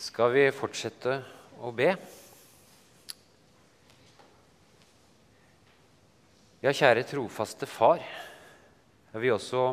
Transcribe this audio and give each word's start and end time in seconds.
skal 0.00 0.32
vi 0.32 0.46
fortsette 0.56 1.18
å 1.60 1.70
be. 1.76 1.90
Ja, 6.64 6.72
kjære 6.72 7.04
trofaste 7.08 7.68
Far. 7.68 8.00
Jeg 9.10 9.20
vil 9.20 9.34
også 9.34 9.64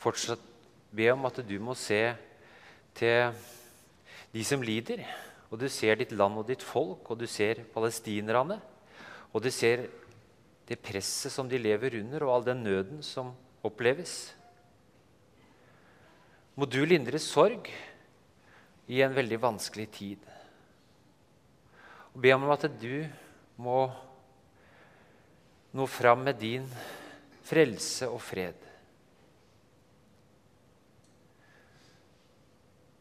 fortsatt 0.00 0.40
be 0.96 1.10
om 1.12 1.28
at 1.28 1.42
du 1.44 1.58
må 1.60 1.74
se 1.76 2.00
til 2.96 3.36
de 4.32 4.44
som 4.48 4.64
lider. 4.64 5.02
Og 5.50 5.60
du 5.60 5.66
ser 5.68 6.00
ditt 6.00 6.14
land 6.16 6.40
og 6.40 6.48
ditt 6.48 6.64
folk, 6.64 7.10
og 7.12 7.20
du 7.20 7.26
ser 7.28 7.60
palestinerne. 7.74 8.56
Og 9.36 9.44
du 9.44 9.50
ser 9.52 9.84
det 10.66 10.78
presset 10.80 11.34
som 11.34 11.50
de 11.52 11.60
lever 11.60 11.98
under, 12.00 12.24
og 12.24 12.32
all 12.32 12.48
den 12.48 12.64
nøden 12.64 13.04
som 13.04 13.34
oppleves. 13.66 14.32
Må 16.56 16.64
du 16.64 16.80
lindre 16.88 17.20
sorg 17.20 17.68
i 18.86 19.02
en 19.02 19.14
veldig 19.14 19.38
vanskelig 19.42 19.86
tid. 19.94 20.26
Og 22.14 22.22
be 22.22 22.32
om 22.34 22.46
at 22.54 22.68
du 22.80 23.06
må 23.60 23.80
nå 25.76 25.86
fram 25.90 26.22
med 26.28 26.38
din 26.40 26.66
frelse 27.46 28.08
og 28.08 28.22
fred. 28.22 28.62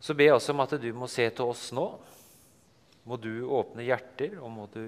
Så 0.05 0.13
jeg 0.20 0.34
også 0.35 0.53
om 0.53 0.62
at 0.62 0.76
du 0.77 0.91
må 0.93 1.07
se 1.09 1.26
til 1.34 1.49
oss 1.49 1.71
nå. 1.73 1.85
Må 3.05 3.17
du 3.21 3.45
åpne 3.54 3.85
hjerter, 3.85 4.35
og 4.41 4.52
må 4.54 4.65
du 4.73 4.84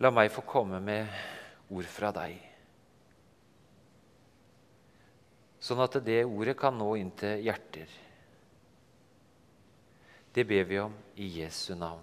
la 0.00 0.10
meg 0.14 0.30
få 0.32 0.44
komme 0.46 0.80
med 0.84 1.08
ord 1.72 1.88
fra 1.90 2.12
deg. 2.16 2.36
Sånn 5.60 5.80
at 5.82 5.98
det 6.04 6.22
ordet 6.24 6.54
kan 6.60 6.76
nå 6.78 6.92
inn 7.00 7.10
til 7.18 7.42
hjerter. 7.44 7.90
Det 10.38 10.44
ber 10.46 10.64
vi 10.64 10.76
om 10.78 10.92
i 11.18 11.26
Jesu 11.40 11.72
navn. 11.74 12.02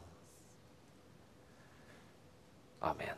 Amen. 2.83 3.15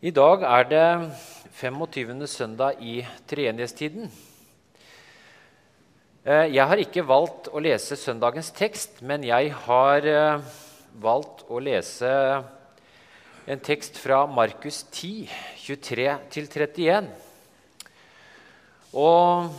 I 0.00 0.12
dag 0.14 0.44
er 0.46 0.68
det 0.70 1.10
25. 1.58 2.26
søndag 2.30 2.78
i 2.78 3.00
treenighetstiden. 3.26 4.06
Eh, 6.24 6.54
jeg 6.54 6.66
har 6.70 6.82
ikke 6.84 7.02
valgt 7.08 7.50
å 7.50 7.58
lese 7.58 7.98
søndagens 7.98 8.52
tekst, 8.54 9.02
men 9.02 9.26
jeg 9.26 9.50
har 9.64 10.06
eh, 10.06 10.54
valgt 11.02 11.42
å 11.50 11.58
lese 11.58 12.14
en 13.50 13.66
tekst 13.66 13.98
fra 13.98 14.22
Markus 14.30 14.84
10, 14.92 15.26
23-31. 15.64 17.10
Og 18.94 19.52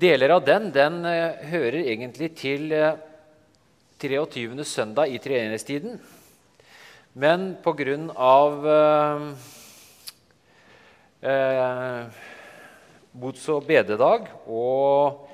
deler 0.00 0.36
av 0.36 0.44
den, 0.46 0.70
den 0.72 1.04
uh, 1.04 1.36
hører 1.50 1.82
egentlig 1.82 2.32
til 2.40 2.72
uh, 2.72 2.94
eh, 2.96 3.06
23. 4.00 4.64
søndag 4.64 5.12
i 5.12 5.18
treenighetstiden. 5.20 6.00
Men 7.20 7.56
pga. 7.60 7.98
Eh, 11.20 11.28
uh, 11.28 12.28
bots- 13.12 13.48
og 13.50 13.66
bededag 13.66 14.28
og 14.46 15.26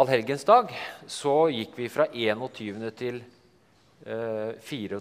allhelgensdag 0.00 0.72
så 1.06 1.48
gikk 1.52 1.76
vi 1.78 1.88
fra 1.92 2.06
21. 2.10 2.90
til 2.96 3.20
eh, 4.06 4.54
24. 4.60 5.00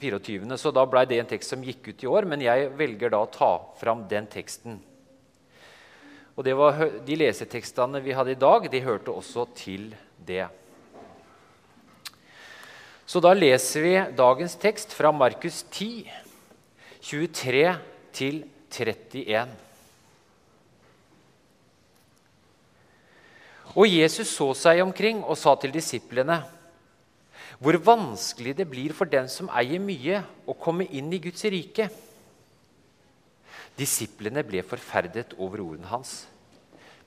24. 0.00 0.58
Så 0.60 0.72
da 0.74 0.84
blei 0.86 1.06
det 1.08 1.20
en 1.22 1.30
tekst 1.30 1.54
som 1.54 1.64
gikk 1.64 1.88
ut 1.88 2.04
i 2.04 2.10
år, 2.10 2.28
men 2.28 2.42
jeg 2.44 2.68
velger 2.76 3.14
da 3.14 3.22
å 3.24 3.30
ta 3.32 3.54
fram 3.80 4.04
den 4.10 4.28
teksten. 4.30 4.76
Og 6.34 6.48
var, 6.58 6.80
De 7.06 7.16
lesetekstene 7.16 8.00
vi 8.02 8.14
hadde 8.14 8.34
i 8.34 8.38
dag, 8.38 8.66
de 8.70 8.80
hørte 8.82 9.12
også 9.14 9.46
til 9.54 9.94
det. 10.18 10.48
Så 13.06 13.20
da 13.20 13.34
leser 13.36 13.84
vi 13.84 13.94
dagens 14.16 14.56
tekst 14.56 14.94
fra 14.96 15.12
Markus 15.12 15.62
10, 15.70 16.08
23 17.04 17.76
til 18.12 18.44
31. 18.72 19.52
Og 23.74 23.86
Jesus 23.90 24.30
så 24.30 24.52
seg 24.56 24.82
omkring 24.82 25.22
og 25.22 25.38
sa 25.38 25.54
til 25.58 25.74
disiplene.: 25.74 26.42
hvor 27.58 27.76
vanskelig 27.78 28.56
det 28.58 28.66
blir 28.68 28.92
for 28.92 29.08
den 29.08 29.28
som 29.30 29.48
eier 29.48 29.80
mye, 29.80 30.22
å 30.46 30.56
komme 30.58 30.86
inn 30.90 31.12
i 31.14 31.20
Guds 31.22 31.44
rike. 31.44 31.88
Disiplene 33.78 34.44
ble 34.46 34.62
forferdet 34.66 35.34
over 35.38 35.62
ordene 35.64 35.90
hans. 35.90 36.24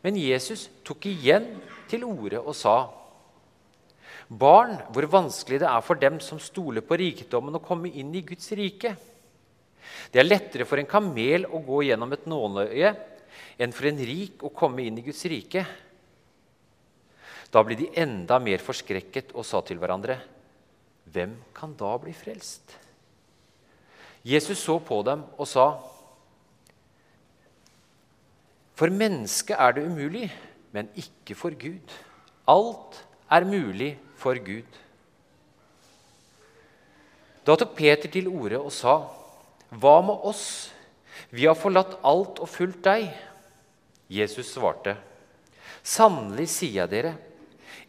Men 0.04 0.20
Jesus 0.20 0.68
tok 0.86 1.08
igjen 1.10 1.48
til 1.90 2.04
orde 2.08 2.42
og 2.42 2.56
sa.: 2.56 2.78
Barn, 4.28 4.76
hvor 4.92 5.08
vanskelig 5.08 5.62
det 5.64 5.70
er 5.70 5.84
for 5.86 6.00
dem 6.00 6.20
som 6.20 6.40
stoler 6.40 6.84
på 6.84 7.00
rikdommen, 7.00 7.56
å 7.56 7.64
komme 7.64 7.92
inn 7.96 8.12
i 8.16 8.26
Guds 8.28 8.52
rike. 8.60 8.96
Det 10.12 10.20
er 10.20 10.28
lettere 10.28 10.68
for 10.68 10.80
en 10.80 10.90
kamel 10.90 11.48
å 11.48 11.64
gå 11.64 11.86
gjennom 11.88 12.12
et 12.14 12.28
nåløye 12.28 12.94
enn 13.58 13.74
for 13.74 13.88
en 13.88 14.00
rik 14.04 14.44
å 14.44 14.52
komme 14.54 14.84
inn 14.84 15.00
i 15.00 15.06
Guds 15.06 15.24
rike. 15.32 15.64
Da 17.48 17.64
ble 17.64 17.78
de 17.80 17.88
enda 17.96 18.40
mer 18.44 18.60
forskrekket 18.60 19.32
og 19.34 19.48
sa 19.48 19.64
til 19.64 19.80
hverandre.: 19.80 20.20
hvem 21.08 21.38
kan 21.56 21.72
da 21.80 21.94
bli 22.02 22.12
frelst? 22.12 22.76
Jesus 24.28 24.60
så 24.60 24.76
på 24.84 25.00
dem 25.08 25.24
og 25.38 25.48
sa, 25.48 25.68
For 28.78 28.94
mennesket 28.94 29.58
er 29.58 29.74
det 29.74 29.88
umulig, 29.90 30.28
men 30.72 30.90
ikke 30.96 31.36
for 31.38 31.56
Gud. 31.58 31.96
Alt 32.48 33.00
er 33.32 33.48
mulig 33.48 33.96
for 34.20 34.38
Gud. 34.38 34.70
Da 37.48 37.56
tok 37.56 37.74
Peter 37.78 38.12
til 38.12 38.28
orde 38.30 38.60
og 38.60 38.74
sa, 38.76 39.00
Hva 39.72 39.98
med 40.06 40.28
oss? 40.30 40.46
Vi 41.32 41.48
har 41.48 41.58
forlatt 41.58 41.98
alt 42.06 42.40
og 42.44 42.50
fulgt 42.50 42.84
deg. 42.86 43.10
Jesus 44.08 44.54
svarte, 44.54 44.94
Sannelig 45.84 46.48
sier 46.52 46.84
jeg 46.84 46.92
dere, 46.92 47.14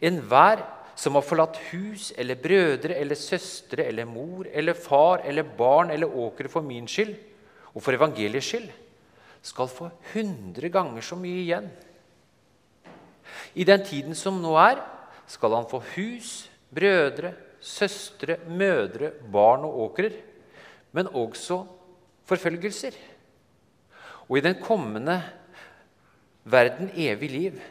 enhver 0.01 0.63
som 0.99 1.15
har 1.15 1.23
forlatt 1.23 1.59
hus 1.69 2.09
eller 2.19 2.39
brødre 2.39 2.95
eller 2.95 3.15
søstre 3.15 3.85
eller 3.87 4.07
mor 4.07 4.47
eller 4.51 4.75
far 4.75 5.23
eller 5.27 5.47
barn 5.57 5.91
eller 5.91 6.11
åkre 6.11 6.51
for 6.51 6.63
min 6.63 6.87
skyld 6.91 7.13
og 7.73 7.83
for 7.83 7.95
evangeliets 7.95 8.49
skyld, 8.51 8.67
skal 9.41 9.69
få 9.71 9.89
hundre 10.13 10.69
ganger 10.69 11.05
så 11.05 11.17
mye 11.19 11.43
igjen. 11.43 11.69
I 13.55 13.65
den 13.67 13.83
tiden 13.85 14.17
som 14.17 14.41
nå 14.41 14.55
er, 14.59 14.81
skal 15.29 15.55
han 15.55 15.69
få 15.69 15.81
hus, 15.95 16.49
brødre, 16.73 17.33
søstre, 17.61 18.39
mødre, 18.47 19.11
barn 19.31 19.65
og 19.67 19.79
åkrer, 19.89 20.15
men 20.91 21.11
også 21.13 21.63
forfølgelser. 22.29 22.95
Og 24.29 24.37
i 24.37 24.45
den 24.45 24.57
kommende 24.61 25.19
verden 26.43 26.91
evig 26.95 27.29
liv. 27.31 27.61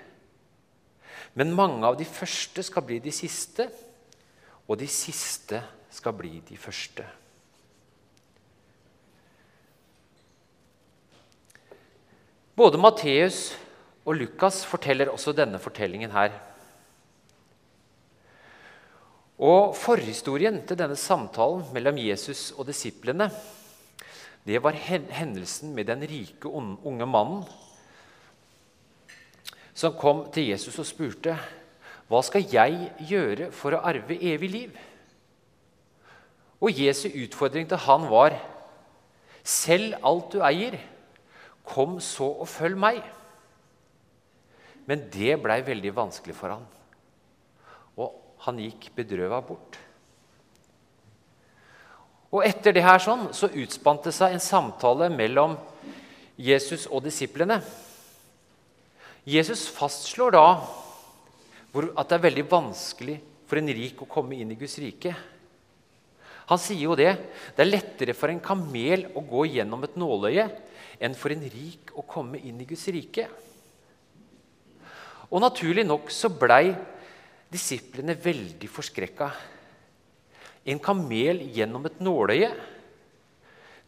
Men 1.34 1.54
mange 1.54 1.86
av 1.86 1.98
de 1.98 2.06
første 2.06 2.62
skal 2.66 2.86
bli 2.86 2.98
de 3.02 3.12
siste, 3.14 3.68
og 4.68 4.78
de 4.80 4.88
siste 4.90 5.62
skal 5.90 6.14
bli 6.18 6.40
de 6.48 6.56
første. 6.58 7.04
Både 12.58 12.78
Matteus 12.80 13.52
og 14.02 14.16
Lukas 14.18 14.64
forteller 14.66 15.12
også 15.12 15.30
denne 15.36 15.60
fortellingen 15.62 16.10
her. 16.10 16.32
Og 19.38 19.76
Forhistorien 19.78 20.58
til 20.66 20.80
denne 20.80 20.96
samtalen 20.98 21.68
mellom 21.74 22.00
Jesus 22.02 22.50
og 22.56 22.66
disiplene 22.66 23.28
det 24.48 24.62
var 24.64 24.72
hendelsen 24.72 25.74
med 25.76 25.86
den 25.90 26.02
rike, 26.08 26.48
unge 26.48 27.06
mannen 27.06 27.44
som 29.78 29.94
kom 29.94 30.24
til 30.32 30.48
Jesus 30.48 30.78
og 30.80 30.86
spurte, 30.86 31.36
'Hva 32.08 32.22
skal 32.24 32.42
jeg 32.50 32.92
gjøre 32.98 33.52
for 33.52 33.70
å 33.76 33.82
arve 33.84 34.16
evig 34.18 34.50
liv?' 34.50 34.78
Og 36.60 36.72
Jesu 36.72 37.08
utfordring 37.08 37.68
til 37.68 37.76
han 37.76 38.10
var, 38.10 38.34
selv 39.44 39.94
alt 40.02 40.32
du 40.32 40.40
eier, 40.42 40.80
kom 41.68 41.98
så 42.04 42.30
og 42.42 42.48
følg 42.50 42.78
meg.' 42.80 43.04
Men 44.88 45.04
det 45.12 45.36
blei 45.42 45.60
veldig 45.60 45.92
vanskelig 45.92 46.34
for 46.36 46.54
han, 46.54 46.64
og 48.00 48.14
han 48.46 48.60
gikk 48.62 48.88
bedrøva 48.96 49.42
bort. 49.44 49.76
Og 52.32 52.44
Etter 52.44 52.72
det 52.76 52.84
her 52.84 53.00
sånn, 53.00 53.28
så 53.36 53.50
utspant 53.52 54.04
det 54.04 54.14
seg 54.16 54.32
en 54.32 54.42
samtale 54.42 55.08
mellom 55.12 55.56
Jesus 56.40 56.86
og 56.86 57.02
disiplene. 57.04 57.60
Jesus 59.28 59.66
fastslår 59.72 60.36
da 60.36 60.46
at 61.78 62.08
det 62.08 62.16
er 62.16 62.24
veldig 62.24 62.44
vanskelig 62.48 63.18
for 63.48 63.60
en 63.60 63.68
rik 63.72 64.00
å 64.02 64.08
komme 64.08 64.38
inn 64.40 64.52
i 64.52 64.58
Guds 64.60 64.78
rike. 64.80 65.12
Han 66.48 66.60
sier 66.60 66.86
jo 66.86 66.96
det. 66.96 67.12
Det 67.56 67.64
er 67.64 67.68
lettere 67.68 68.16
for 68.16 68.32
en 68.32 68.40
kamel 68.40 69.04
å 69.12 69.24
gå 69.24 69.44
gjennom 69.52 69.84
et 69.84 69.96
nåløye 70.00 70.46
enn 70.98 71.14
for 71.18 71.32
en 71.34 71.44
rik 71.44 71.92
å 71.98 72.04
komme 72.06 72.40
inn 72.42 72.58
i 72.62 72.66
Guds 72.68 72.86
rike. 72.94 73.28
Og 75.28 75.42
naturlig 75.42 75.84
nok 75.86 76.10
så 76.12 76.30
blei 76.32 76.72
disiplene 77.52 78.16
veldig 78.18 78.68
forskrekka. 78.72 79.28
En 80.68 80.80
kamel 80.82 81.44
gjennom 81.54 81.86
et 81.88 82.00
nåløye, 82.04 82.50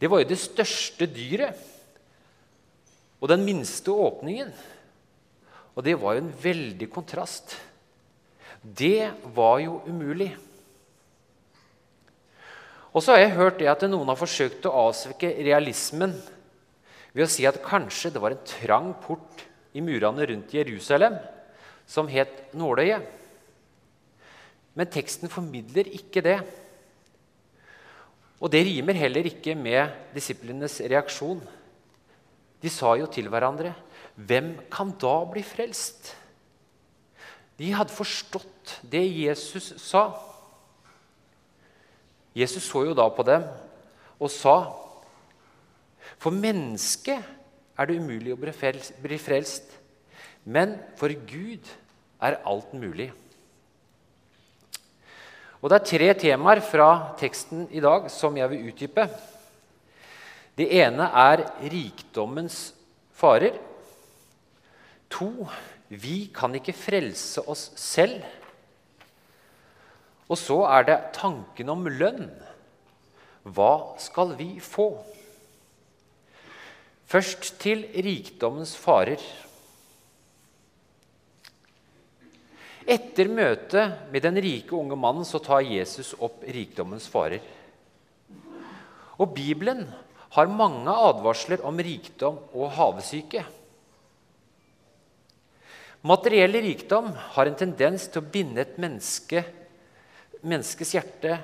det 0.01 0.09
var 0.09 0.23
jo 0.23 0.31
det 0.31 0.41
største 0.41 1.09
dyret. 1.13 1.57
Og 3.21 3.29
den 3.29 3.43
minste 3.45 3.93
åpningen. 3.93 4.53
Og 5.77 5.85
det 5.85 5.99
var 6.01 6.17
jo 6.17 6.23
en 6.25 6.33
veldig 6.43 6.89
kontrast. 6.93 7.53
Det 8.65 9.11
var 9.37 9.59
jo 9.61 9.83
umulig. 9.85 10.31
Og 12.91 13.05
så 13.05 13.15
har 13.15 13.23
jeg 13.23 13.37
hørt 13.37 13.61
det 13.61 13.69
at 13.71 13.85
noen 13.87 14.09
har 14.09 14.19
forsøkt 14.19 14.67
å 14.67 14.89
avsvekke 14.89 15.35
realismen 15.45 16.17
ved 17.15 17.27
å 17.27 17.31
si 17.31 17.47
at 17.49 17.63
kanskje 17.65 18.13
det 18.15 18.23
var 18.23 18.35
en 18.37 18.47
trang 18.47 18.93
port 19.03 19.45
i 19.75 19.83
murene 19.83 20.27
rundt 20.31 20.55
Jerusalem 20.55 21.17
som 21.91 22.09
het 22.11 22.53
Nåløyet. 22.55 23.07
Men 24.79 24.91
teksten 24.91 25.31
formidler 25.31 25.91
ikke 25.91 26.23
det. 26.23 26.39
Og 28.41 28.49
det 28.53 28.63
rimer 28.65 28.97
heller 28.97 29.27
ikke 29.29 29.57
med 29.59 29.91
disiplenes 30.15 30.79
reaksjon. 30.81 31.43
De 32.63 32.71
sa 32.71 32.95
jo 32.97 33.07
til 33.07 33.29
hverandre, 33.29 33.75
'Hvem 34.17 34.71
kan 34.71 34.93
da 35.01 35.25
bli 35.25 35.43
frelst?' 35.43 36.15
De 37.59 37.73
hadde 37.73 37.93
forstått 37.93 38.81
det 38.89 39.05
Jesus 39.05 39.75
sa. 39.77 40.17
Jesus 42.35 42.65
så 42.65 42.87
jo 42.87 42.95
da 42.95 43.09
på 43.09 43.23
dem 43.23 43.45
og 44.21 44.31
sa, 44.31 44.80
'For 46.21 46.37
mennesket 46.37 47.25
er 47.81 47.89
det 47.89 47.97
umulig 47.97 48.35
å 48.35 48.41
bli 48.41 49.19
frelst, 49.19 49.65
men 50.45 50.77
for 51.01 51.09
Gud 51.09 51.65
er 52.21 52.41
alt 52.45 52.75
mulig.' 52.77 53.13
Og 55.61 55.69
Det 55.69 55.77
er 55.77 55.85
tre 55.85 56.13
temaer 56.17 56.61
fra 56.65 57.15
teksten 57.21 57.67
i 57.71 57.81
dag 57.85 58.09
som 58.09 58.37
jeg 58.37 58.49
vil 58.49 58.69
utdype. 58.71 59.05
Det 60.57 60.69
ene 60.73 61.05
er 61.05 61.43
rikdommens 61.61 62.73
farer. 63.13 63.59
To 65.13 65.49
vi 65.89 66.31
kan 66.33 66.55
ikke 66.57 66.73
frelse 66.73 67.45
oss 67.45 67.71
selv. 67.77 68.25
Og 70.31 70.39
så 70.39 70.63
er 70.71 70.87
det 70.89 70.99
tanken 71.13 71.69
om 71.69 71.85
lønn. 71.91 72.31
Hva 73.45 73.99
skal 74.01 74.37
vi 74.39 74.55
få? 74.65 74.95
Først 77.11 77.57
til 77.59 77.89
rikdommens 77.91 78.77
farer. 78.79 79.19
Etter 82.87 83.31
møtet 83.31 84.13
med 84.13 84.23
den 84.23 84.39
rike 84.43 84.77
unge 84.79 84.99
mannen 84.99 85.27
så 85.27 85.41
tar 85.43 85.65
Jesus 85.67 86.13
opp 86.23 86.45
rikdommens 86.47 87.09
farer. 87.11 87.43
Og 89.19 89.35
Bibelen 89.35 89.83
har 90.37 90.53
mange 90.55 90.95
advarsler 91.09 91.65
om 91.67 91.83
rikdom 91.83 92.39
og 92.55 92.71
havesyke. 92.79 93.43
Materiell 96.07 96.55
rikdom 96.63 97.11
har 97.35 97.51
en 97.51 97.59
tendens 97.59 98.07
til 98.07 98.23
å 98.23 98.31
binde 98.33 98.63
et 98.63 98.79
menneske, 98.81 99.43
menneskes 100.47 100.95
hjerte 100.95 101.37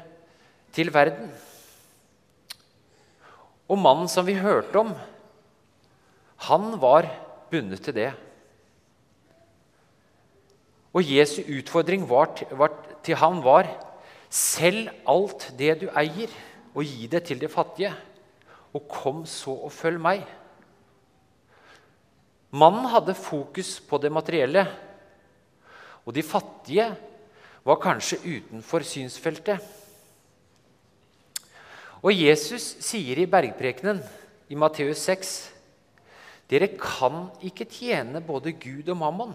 til 0.72 0.94
verden. 0.94 1.28
Og 3.66 3.82
mannen 3.82 4.08
som 4.08 4.24
vi 4.24 4.38
hørte 4.38 4.80
om, 4.80 4.94
han 6.46 6.76
var 6.80 7.08
bundet 7.50 7.82
til 7.84 7.94
det. 7.96 8.10
Og 10.96 11.04
Jesu 11.04 11.42
utfordring 11.42 12.06
var, 12.08 12.32
var, 12.56 12.72
til 13.04 13.18
ham 13.20 13.42
var 13.44 13.68
Selg 14.32 14.90
alt 15.08 15.46
det 15.58 15.76
du 15.80 15.86
eier, 15.94 16.32
og 16.74 16.84
gi 16.84 17.06
det 17.08 17.22
til 17.28 17.38
de 17.40 17.48
fattige. 17.48 17.92
Og 18.74 18.88
kom 18.90 19.22
så 19.28 19.54
og 19.68 19.72
følg 19.72 20.00
meg. 20.02 20.24
Mannen 22.56 22.88
hadde 22.90 23.14
fokus 23.14 23.78
på 23.80 23.98
det 24.02 24.10
materielle, 24.12 24.66
og 26.06 26.14
de 26.14 26.22
fattige 26.22 26.90
var 27.66 27.80
kanskje 27.82 28.20
utenfor 28.22 28.84
synsfeltet. 28.86 29.62
Og 32.02 32.12
Jesus 32.14 32.76
sier 32.84 33.18
i 33.18 33.26
bergprekenen 33.30 34.02
i 34.48 34.58
Matteus 34.58 35.02
6.: 35.08 35.55
Dere 36.46 36.70
kan 36.78 37.26
ikke 37.42 37.66
tjene 37.66 38.22
både 38.22 38.54
Gud 38.54 38.88
og 38.92 38.98
mammon. 39.00 39.34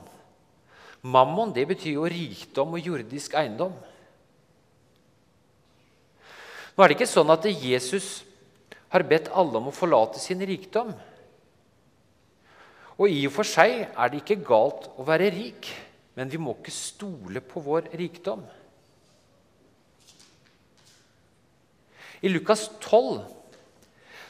Mammon 1.01 1.51
det 1.53 1.65
betyr 1.67 1.97
jo 1.97 2.07
rikdom 2.07 2.77
og 2.77 2.85
jordisk 2.85 3.35
eiendom. 3.39 3.73
Nå 6.71 6.83
er 6.83 6.91
det 6.91 6.99
ikke 6.99 7.09
sånn 7.09 7.33
at 7.33 7.47
Jesus 7.51 8.21
har 8.93 9.03
bedt 9.07 9.31
alle 9.35 9.59
om 9.59 9.69
å 9.71 9.75
forlate 9.75 10.21
sin 10.23 10.39
rikdom. 10.45 10.93
Og 13.01 13.09
i 13.09 13.25
og 13.27 13.33
for 13.33 13.47
seg 13.47 13.87
er 13.89 14.11
det 14.11 14.21
ikke 14.21 14.43
galt 14.45 14.87
å 14.99 15.05
være 15.07 15.31
rik, 15.33 15.67
men 16.15 16.31
vi 16.31 16.39
må 16.39 16.53
ikke 16.57 16.73
stole 16.75 17.41
på 17.43 17.63
vår 17.65 17.89
rikdom. 17.97 18.43
I 22.21 22.29
Lukas 22.29 22.67
12 22.77 23.40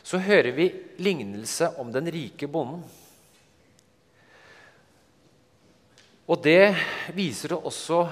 så 0.03 0.17
hører 0.21 0.51
vi 0.55 0.67
lignelse 1.01 1.71
om 1.81 1.91
den 1.93 2.09
rike 2.11 2.49
bonden. 2.51 2.83
Og 6.31 6.39
det 6.43 6.73
viser 7.15 7.57
også 7.57 8.05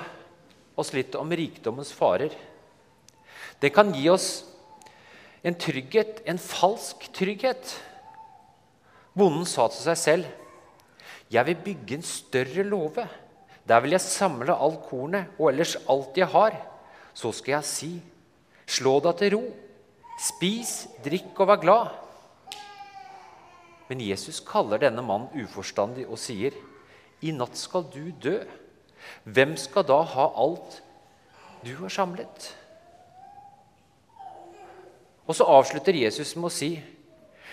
oss 0.79 0.91
litt 0.95 1.15
om 1.15 1.31
rikdommens 1.31 1.91
farer. 1.95 2.33
Det 3.59 3.71
kan 3.75 3.91
gi 3.95 4.09
oss 4.11 4.29
en 5.43 5.55
trygghet, 5.55 6.21
en 6.27 6.39
falsk 6.39 7.07
trygghet. 7.15 7.75
Bonden 9.15 9.47
sa 9.47 9.67
til 9.67 9.83
seg 9.83 9.97
selv, 9.97 10.25
'Jeg 11.29 11.45
vil 11.45 11.55
bygge 11.55 11.95
en 11.95 12.03
større 12.03 12.63
låve.' 12.63 13.07
'Der 13.67 13.79
vil 13.79 13.91
jeg 13.91 14.01
samle 14.01 14.53
alt 14.53 14.81
kornet 14.89 15.25
og 15.39 15.49
ellers 15.49 15.75
alt 15.87 16.17
jeg 16.17 16.27
har.' 16.27 16.65
'Så 17.13 17.31
skal 17.31 17.51
jeg 17.51 17.63
si, 17.63 18.01
slå 18.67 18.99
deg 18.99 19.17
til 19.17 19.35
ro. 19.35 19.43
Spis, 20.19 20.87
drikk 21.05 21.37
og 21.39 21.51
vær 21.51 21.61
glad.' 21.63 21.95
Men 23.89 24.03
Jesus 24.05 24.39
kaller 24.45 24.77
denne 24.77 25.01
mannen 25.01 25.33
uforstandig 25.41 26.05
og 26.05 26.19
sier, 26.21 26.53
i 27.25 27.31
natt 27.33 27.57
skal 27.57 27.87
du 27.89 28.11
dø. 28.21 28.37
Hvem 29.25 29.55
skal 29.57 29.87
da 29.87 29.97
ha 30.05 30.27
alt 30.37 30.81
du 31.65 31.73
har 31.81 31.89
samlet? 31.91 32.53
Og 35.25 35.35
så 35.35 35.45
avslutter 35.45 35.97
Jesus 35.97 36.35
med 36.37 36.49
å 36.49 36.53
si 36.53 36.71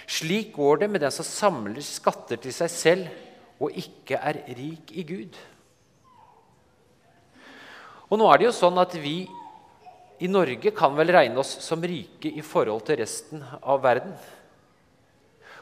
slik 0.07 0.53
går 0.55 0.85
det 0.85 0.91
med 0.91 1.03
den 1.03 1.11
som 1.11 1.27
samler 1.27 1.83
skatter 1.83 2.39
til 2.39 2.55
seg 2.55 2.71
selv 2.71 3.63
og 3.63 3.75
ikke 3.75 4.21
er 4.21 4.39
rik 4.55 4.93
i 4.95 5.03
Gud. 5.07 5.35
Og 8.07 8.21
nå 8.21 8.29
er 8.31 8.39
det 8.39 8.47
jo 8.47 8.55
sånn 8.55 8.79
at 8.79 8.95
vi 9.03 9.25
i 10.19 10.29
Norge 10.29 10.73
kan 10.73 10.95
vel 10.97 11.13
regne 11.13 11.41
oss 11.43 11.59
som 11.65 11.83
rike 11.85 12.31
i 12.33 12.45
forhold 12.45 12.87
til 12.89 13.01
resten 13.03 13.43
av 13.61 13.83
verden. 13.85 14.15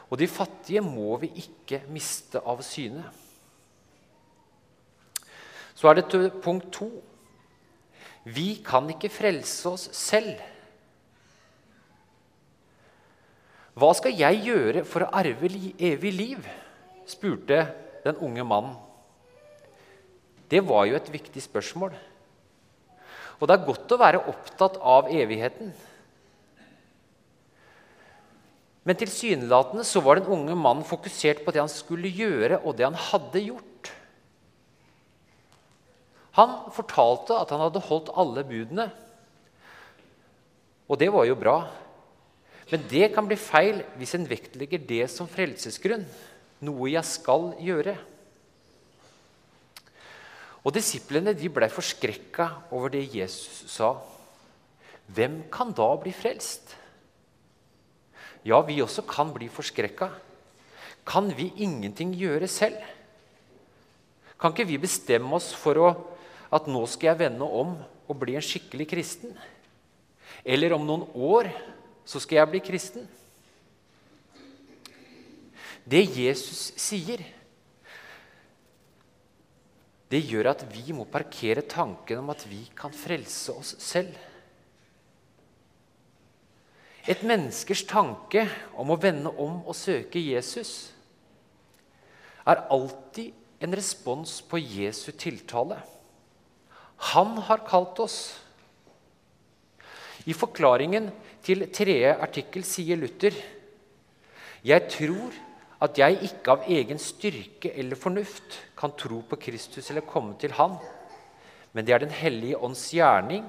Og 0.07 0.19
de 0.21 0.27
fattige 0.29 0.83
må 0.85 1.17
vi 1.19 1.31
ikke 1.41 1.81
miste 1.91 2.39
av 2.39 2.61
syne. 2.63 3.03
Så 5.75 5.89
er 5.89 5.99
det 5.99 6.31
punkt 6.43 6.69
to. 6.71 6.87
Vi 8.23 8.61
kan 8.65 8.87
ikke 8.89 9.11
frelse 9.11 9.73
oss 9.75 9.89
selv. 9.93 10.39
Hva 13.75 13.91
skal 13.97 14.15
jeg 14.15 14.45
gjøre 14.45 14.85
for 14.87 15.03
å 15.03 15.11
arve 15.19 15.51
evig 15.75 16.13
liv? 16.15 16.47
spurte 17.05 17.59
den 18.01 18.17
unge 18.23 18.41
mannen. 18.47 18.77
Det 20.49 20.63
var 20.65 20.87
jo 20.89 20.95
et 20.97 21.09
viktig 21.13 21.43
spørsmål. 21.43 21.93
Og 23.39 23.47
det 23.47 23.55
er 23.55 23.67
godt 23.67 23.91
å 23.91 23.99
være 23.99 24.23
opptatt 24.31 24.79
av 24.79 25.09
evigheten. 25.11 25.73
Men 28.85 28.97
tilsynelatende 29.01 29.83
så 29.87 30.01
var 30.05 30.19
den 30.19 30.29
unge 30.31 30.55
mannen 30.57 30.85
fokusert 30.85 31.41
på 31.43 31.53
det 31.53 31.63
han 31.63 31.71
skulle 31.71 32.11
gjøre, 32.11 32.61
og 32.61 32.77
det 32.77 32.85
han 32.85 32.99
hadde 33.09 33.41
gjort. 33.47 33.89
Han 36.35 36.53
fortalte 36.75 37.37
at 37.39 37.51
han 37.53 37.63
hadde 37.63 37.81
holdt 37.87 38.11
alle 38.13 38.43
budene. 38.45 38.89
Og 40.85 40.99
det 41.01 41.09
var 41.13 41.25
jo 41.25 41.37
bra. 41.39 41.57
Men 42.69 42.83
det 42.91 43.09
kan 43.15 43.27
bli 43.29 43.37
feil 43.39 43.81
hvis 43.97 44.15
en 44.17 44.27
vektlegger 44.29 44.83
det 44.85 45.05
som 45.13 45.29
frelsesgrunn. 45.29 46.05
Noe 46.65 46.91
jeg 46.91 47.07
skal 47.07 47.53
gjøre. 47.61 47.95
Og 50.65 50.73
Disiplene 50.73 51.35
de 51.37 51.49
ble 51.53 51.69
forskrekka 51.69 52.49
over 52.73 52.89
det 52.95 53.03
Jesus 53.13 53.69
sa. 53.69 53.93
Hvem 55.13 55.43
kan 55.53 55.73
da 55.77 55.91
bli 56.01 56.13
frelst? 56.15 56.73
Ja, 58.45 58.59
vi 58.65 58.81
også 58.81 59.05
kan 59.05 59.33
bli 59.33 59.49
forskrekka. 59.49 60.09
kan 61.05 61.29
vi 61.37 61.51
ingenting 61.61 62.15
gjøre 62.17 62.47
selv. 62.47 62.81
Kan 64.41 64.51
ikke 64.51 64.65
vi 64.65 64.77
bestemme 64.81 65.35
oss 65.37 65.51
for 65.53 65.77
å, 65.77 65.89
at 66.49 66.65
nå 66.65 66.81
skal 66.89 67.11
jeg 67.11 67.19
vende 67.19 67.45
om 67.45 67.75
og 68.09 68.17
bli 68.17 68.33
en 68.35 68.41
skikkelig 68.41 68.87
kristen? 68.89 69.35
Eller 70.43 70.73
om 70.73 70.81
noen 70.85 71.05
år 71.13 71.51
så 72.05 72.19
skal 72.19 72.41
jeg 72.41 72.51
bli 72.51 72.63
kristen? 72.65 73.05
Det 75.85 76.01
Jesus 76.17 76.73
sier, 76.81 77.21
det 80.15 80.21
gjør 80.29 80.47
at 80.53 80.61
vi 80.71 80.93
må 80.95 81.03
parkere 81.11 81.65
tanken 81.67 82.21
om 82.21 82.29
at 82.31 82.45
vi 82.47 82.61
kan 82.77 82.93
frelse 82.95 83.51
oss 83.51 83.73
selv. 83.83 84.13
Et 87.05 87.19
menneskers 87.27 87.83
tanke 87.89 88.45
om 88.79 88.93
å 88.93 88.97
vende 89.01 89.33
om 89.43 89.59
og 89.67 89.75
søke 89.75 90.21
Jesus 90.23 90.71
er 92.47 92.63
alltid 92.71 93.35
en 93.59 93.75
respons 93.75 94.37
på 94.47 94.61
Jesu 94.61 95.11
tiltale. 95.11 95.81
Han 97.11 97.35
har 97.49 97.65
kalt 97.67 97.99
oss. 97.99 98.19
I 100.25 100.33
forklaringen 100.33 101.11
til 101.45 101.67
tredje 101.75 102.15
artikkel 102.15 102.63
sier 102.65 102.97
Luther 102.97 103.35
jeg 104.65 104.87
tror 104.89 105.35
at 105.85 105.99
jeg 105.99 106.17
ikke 106.25 106.53
av 106.55 106.65
egen 106.71 106.99
styrke 107.01 107.71
eller 107.77 107.99
fornuft 107.99 108.57
kan 108.77 108.93
tro 108.97 109.21
på 109.29 109.39
Kristus 109.39 109.89
eller 109.91 110.05
komme 110.07 110.35
til 110.41 110.55
Han, 110.57 110.77
men 111.73 111.85
det 111.85 111.93
er 111.93 111.99
Den 112.03 112.13
hellige 112.13 112.57
ånds 112.57 112.87
gjerning 112.93 113.45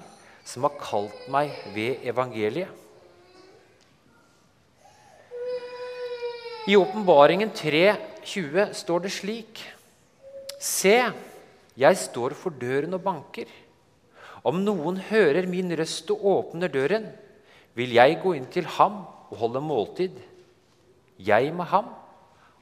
som 0.47 0.67
har 0.67 0.77
kalt 0.81 1.29
meg 1.33 1.55
ved 1.75 2.05
evangeliet. 2.07 2.69
I 6.67 6.75
Åpenbaringen 6.75 7.53
3,20 7.55 8.73
står 8.75 9.05
det 9.05 9.13
slik.: 9.15 9.61
Se, 10.59 11.13
jeg 11.77 11.97
står 11.97 12.35
for 12.35 12.51
døren 12.51 12.95
og 12.95 13.05
banker. 13.05 13.47
Om 14.43 14.65
noen 14.65 14.99
hører 14.99 15.47
min 15.47 15.71
røst 15.79 16.11
og 16.11 16.25
åpner 16.27 16.69
døren, 16.69 17.07
vil 17.75 17.95
jeg 17.95 18.19
gå 18.23 18.35
inn 18.35 18.51
til 18.51 18.67
ham 18.79 19.05
og 19.31 19.39
holde 19.39 19.63
måltid, 19.63 20.19
jeg 21.19 21.55
med 21.55 21.71
ham 21.71 21.87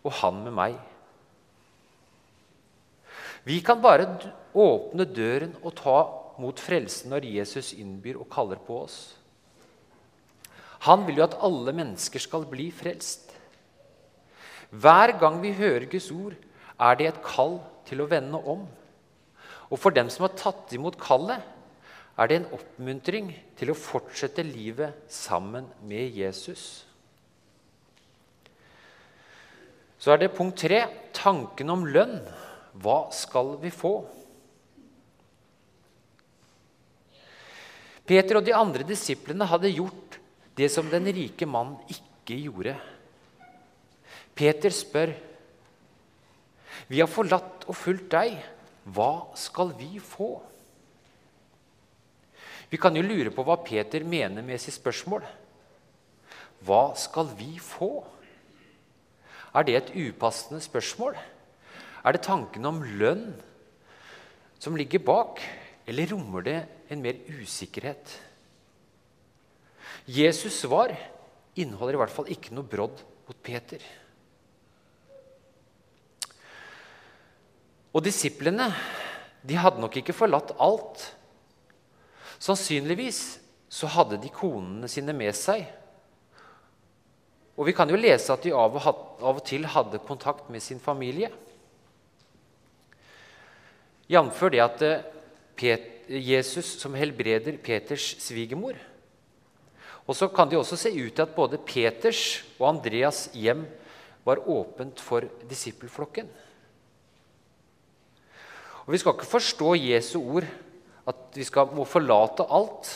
og 0.05 0.13
han 0.21 0.43
med 0.45 0.55
meg. 0.55 0.77
Vi 3.45 3.59
kan 3.65 3.83
bare 3.85 4.07
åpne 4.57 5.05
døren 5.09 5.57
og 5.63 5.75
ta 5.81 5.99
mot 6.41 6.61
frelsen 6.61 7.13
når 7.13 7.29
Jesus 7.29 7.73
innbyr 7.77 8.19
og 8.21 8.31
kaller 8.33 8.61
på 8.61 8.85
oss. 8.87 8.99
Han 10.85 11.05
vil 11.07 11.21
jo 11.21 11.27
at 11.27 11.37
alle 11.45 11.73
mennesker 11.77 12.21
skal 12.21 12.45
bli 12.49 12.69
frelst. 12.75 13.31
Hver 14.71 15.15
gang 15.21 15.39
vi 15.43 15.55
hører 15.57 15.87
Guds 15.89 16.11
ord, 16.13 16.35
er 16.81 16.97
det 16.99 17.09
et 17.09 17.23
kall 17.25 17.61
til 17.89 18.03
å 18.03 18.09
vende 18.11 18.41
om. 18.41 18.65
Og 19.71 19.81
for 19.81 19.95
dem 19.95 20.11
som 20.13 20.27
har 20.27 20.35
tatt 20.37 20.73
imot 20.77 20.99
kallet, 21.01 21.41
er 22.19 22.31
det 22.31 22.37
en 22.41 22.51
oppmuntring 22.55 23.31
til 23.59 23.73
å 23.73 23.79
fortsette 23.79 24.45
livet 24.47 24.95
sammen 25.11 25.67
med 25.87 26.15
Jesus. 26.15 26.85
Så 30.05 30.13
er 30.13 30.21
det 30.21 30.35
punkt 30.37 30.59
tre 30.61 30.83
tanken 31.17 31.71
om 31.73 31.87
lønn. 31.89 32.19
Hva 32.85 33.07
skal 33.17 33.55
vi 33.63 33.71
få? 33.73 33.95
Peter 38.05 38.37
og 38.37 38.45
de 38.45 38.53
andre 38.53 38.85
disiplene 38.85 39.49
hadde 39.49 39.73
gjort 39.73 40.19
det 40.61 40.69
som 40.69 40.91
den 40.93 41.09
rike 41.09 41.49
mannen 41.49 41.79
ikke 41.89 42.37
gjorde. 42.37 42.75
Peter 44.37 44.69
spør, 44.71 45.15
'Vi 46.89 47.01
har 47.01 47.09
forlatt 47.09 47.65
og 47.67 47.75
fulgt 47.75 48.11
deg. 48.11 48.37
Hva 48.85 49.33
skal 49.35 49.73
vi 49.73 49.99
få?' 49.99 50.43
Vi 52.69 52.77
kan 52.77 52.95
jo 52.97 53.03
lure 53.03 53.31
på 53.31 53.43
hva 53.43 53.57
Peter 53.65 54.05
mener 54.05 54.43
med 54.43 54.61
sitt 54.61 54.75
spørsmål. 54.75 55.25
Hva 56.61 56.95
skal 56.95 57.25
vi 57.39 57.57
få? 57.59 58.05
Er 59.55 59.67
det 59.67 59.77
et 59.79 59.93
upassende 59.95 60.61
spørsmål? 60.63 61.15
Er 62.05 62.13
det 62.13 62.25
tanken 62.27 62.67
om 62.67 62.83
lønn 62.83 63.29
som 64.59 64.77
ligger 64.77 65.03
bak, 65.05 65.41
eller 65.87 66.11
rommer 66.11 66.43
det 66.45 66.57
en 66.91 67.03
mer 67.05 67.21
usikkerhet? 67.29 68.17
Jesus' 70.11 70.65
svar 70.65 70.93
inneholder 71.57 71.97
i 71.97 72.01
hvert 72.03 72.13
fall 72.13 72.33
ikke 72.33 72.53
noe 72.57 72.67
brodd 72.67 72.99
mot 73.29 73.39
Peter. 73.47 73.79
Og 77.95 78.03
disiplene 78.03 78.69
de 79.47 79.57
hadde 79.61 79.81
nok 79.81 79.97
ikke 80.01 80.17
forlatt 80.17 80.51
alt. 80.59 80.99
Sannsynligvis 82.43 83.23
så 83.71 83.89
hadde 83.95 84.19
de 84.21 84.33
konene 84.35 84.91
sine 84.91 85.15
med 85.17 85.37
seg 85.39 85.63
og 87.55 87.69
vi 87.69 87.75
kan 87.77 87.91
jo 87.91 87.99
lese 87.99 88.33
at 88.35 88.43
de 88.43 88.53
av 88.55 88.75
og, 88.75 89.43
til 89.47 89.67
hadde 89.71 90.03
kontakt 90.07 90.49
med 90.51 90.63
sin 90.63 90.81
familie. 90.83 91.31
Jf. 94.11 94.41
det 94.53 94.61
at 94.61 94.83
eh, 94.85 95.85
Jesus 96.09 96.75
som 96.81 96.97
helbreder 96.99 97.57
Peters 97.63 98.17
svigermor. 98.21 98.75
Og 100.05 100.17
så 100.19 100.29
kan 100.29 100.51
det 100.51 100.59
også 100.59 100.77
se 100.77 100.91
ut 100.93 101.15
til 101.15 101.25
at 101.25 101.37
både 101.37 101.63
Peters 101.63 102.43
og 102.59 102.69
Andreas 102.75 103.29
hjem 103.33 103.65
var 104.27 104.43
åpent 104.51 105.01
for 105.01 105.25
disippelflokken. 105.49 106.29
Og 108.85 108.93
Vi 108.93 109.01
skal 109.01 109.15
ikke 109.15 109.31
forstå 109.31 109.75
Jesu 109.81 110.19
ord 110.21 110.45
at 111.09 111.37
vi 111.37 111.45
skal, 111.45 111.73
må 111.73 111.85
forlate 111.89 112.45
alt. 112.51 112.91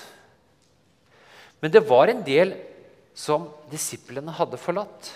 Men 1.61 1.73
det 1.73 1.85
var 1.89 2.11
en 2.11 2.21
del 2.25 2.55
som 3.19 3.49
disiplene 3.73 4.31
hadde 4.39 4.61
forlatt. 4.63 5.11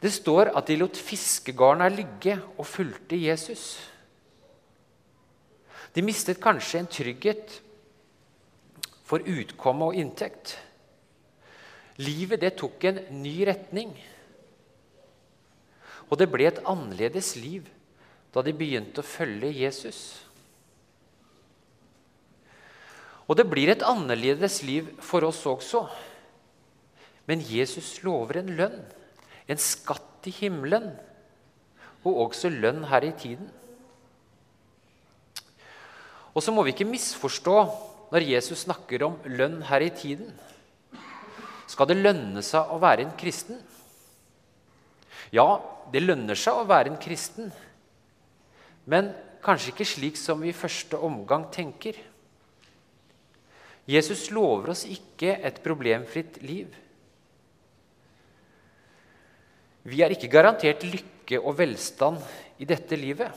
Det 0.00 0.12
står 0.12 0.54
at 0.56 0.68
de 0.68 0.78
lot 0.80 0.96
fiskegarna 0.96 1.90
ligge 1.92 2.38
og 2.56 2.64
fulgte 2.68 3.18
Jesus. 3.20 3.76
De 5.92 6.02
mistet 6.04 6.40
kanskje 6.42 6.80
en 6.80 6.88
trygghet 6.90 7.58
for 9.04 9.20
utkomme 9.20 9.90
og 9.90 10.00
inntekt. 10.00 10.56
Livet 12.00 12.40
det 12.42 12.54
tok 12.58 12.88
en 12.88 13.02
ny 13.20 13.36
retning. 13.46 13.92
Og 16.08 16.18
det 16.20 16.28
ble 16.32 16.48
et 16.48 16.62
annerledes 16.68 17.34
liv 17.36 17.68
da 18.34 18.42
de 18.42 18.56
begynte 18.56 19.04
å 19.04 19.06
følge 19.06 19.52
Jesus. 19.52 20.00
Og 23.28 23.38
det 23.38 23.46
blir 23.48 23.70
et 23.72 23.84
annerledes 23.86 24.62
liv 24.66 24.88
for 25.04 25.24
oss 25.28 25.44
også 25.48 25.84
men 27.28 27.42
Jesus 27.44 27.96
lover 28.04 28.40
en 28.40 28.52
lønn, 28.58 28.80
en 29.48 29.60
skatt 29.60 30.28
i 30.28 30.32
himmelen, 30.34 30.90
og 32.04 32.26
også 32.26 32.50
lønn 32.52 32.84
her 32.90 33.06
i 33.08 33.14
tiden. 33.16 33.48
Og 36.34 36.42
så 36.42 36.52
må 36.52 36.64
vi 36.64 36.74
ikke 36.74 36.88
misforstå 36.88 37.58
når 38.12 38.26
Jesus 38.28 38.66
snakker 38.66 39.06
om 39.06 39.16
lønn 39.24 39.62
her 39.70 39.84
i 39.86 39.92
tiden. 39.94 40.32
Skal 41.70 41.88
det 41.88 42.00
lønne 42.02 42.42
seg 42.44 42.70
å 42.70 42.80
være 42.82 43.06
en 43.06 43.14
kristen? 43.18 43.60
Ja, 45.34 45.58
det 45.90 46.04
lønner 46.04 46.38
seg 46.38 46.60
å 46.60 46.66
være 46.68 46.92
en 46.92 47.00
kristen, 47.00 47.48
men 48.84 49.10
kanskje 49.44 49.72
ikke 49.72 49.86
slik 49.88 50.18
som 50.20 50.42
vi 50.44 50.52
i 50.52 50.56
første 50.56 51.00
omgang 51.00 51.48
tenker. 51.52 51.96
Jesus 53.88 54.28
lover 54.32 54.72
oss 54.72 54.84
ikke 54.88 55.34
et 55.44 55.60
problemfritt 55.64 56.38
liv. 56.44 56.70
Vi 59.84 60.00
er 60.00 60.14
ikke 60.14 60.30
garantert 60.32 60.84
lykke 60.88 61.40
og 61.40 61.58
velstand 61.58 62.22
i 62.60 62.68
dette 62.68 62.96
livet. 62.96 63.32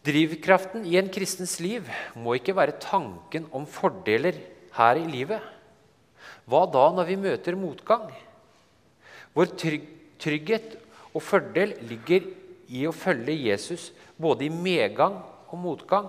Drivkraften 0.00 0.86
i 0.88 0.96
en 0.96 1.10
kristens 1.12 1.58
liv 1.60 1.84
må 2.16 2.38
ikke 2.38 2.56
være 2.56 2.78
tanken 2.80 3.44
om 3.52 3.66
fordeler 3.68 4.38
her 4.72 4.96
i 4.96 5.04
livet. 5.04 5.42
Hva 6.48 6.64
da 6.72 6.86
når 6.96 7.08
vi 7.10 7.18
møter 7.20 7.58
motgang? 7.58 8.08
Vår 9.36 9.52
trygghet 9.60 10.78
og 11.12 11.20
fordel 11.22 11.74
ligger 11.90 12.24
i 12.72 12.86
å 12.88 12.94
følge 12.96 13.36
Jesus 13.36 13.90
både 14.16 14.46
i 14.46 14.54
medgang 14.54 15.18
og 15.50 15.60
motgang. 15.60 16.08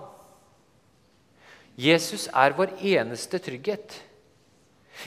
Jesus 1.76 2.28
er 2.32 2.56
vår 2.56 2.74
eneste 2.80 3.40
trygghet. 3.42 3.98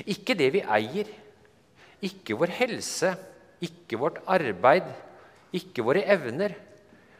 Ikke 0.05 0.35
det 0.37 0.51
vi 0.55 0.63
eier, 0.63 1.09
ikke 2.05 2.37
vår 2.37 2.51
helse, 2.57 3.13
ikke 3.63 3.99
vårt 3.99 4.19
arbeid, 4.27 4.87
ikke 5.55 5.85
våre 5.85 6.03
evner, 6.11 6.55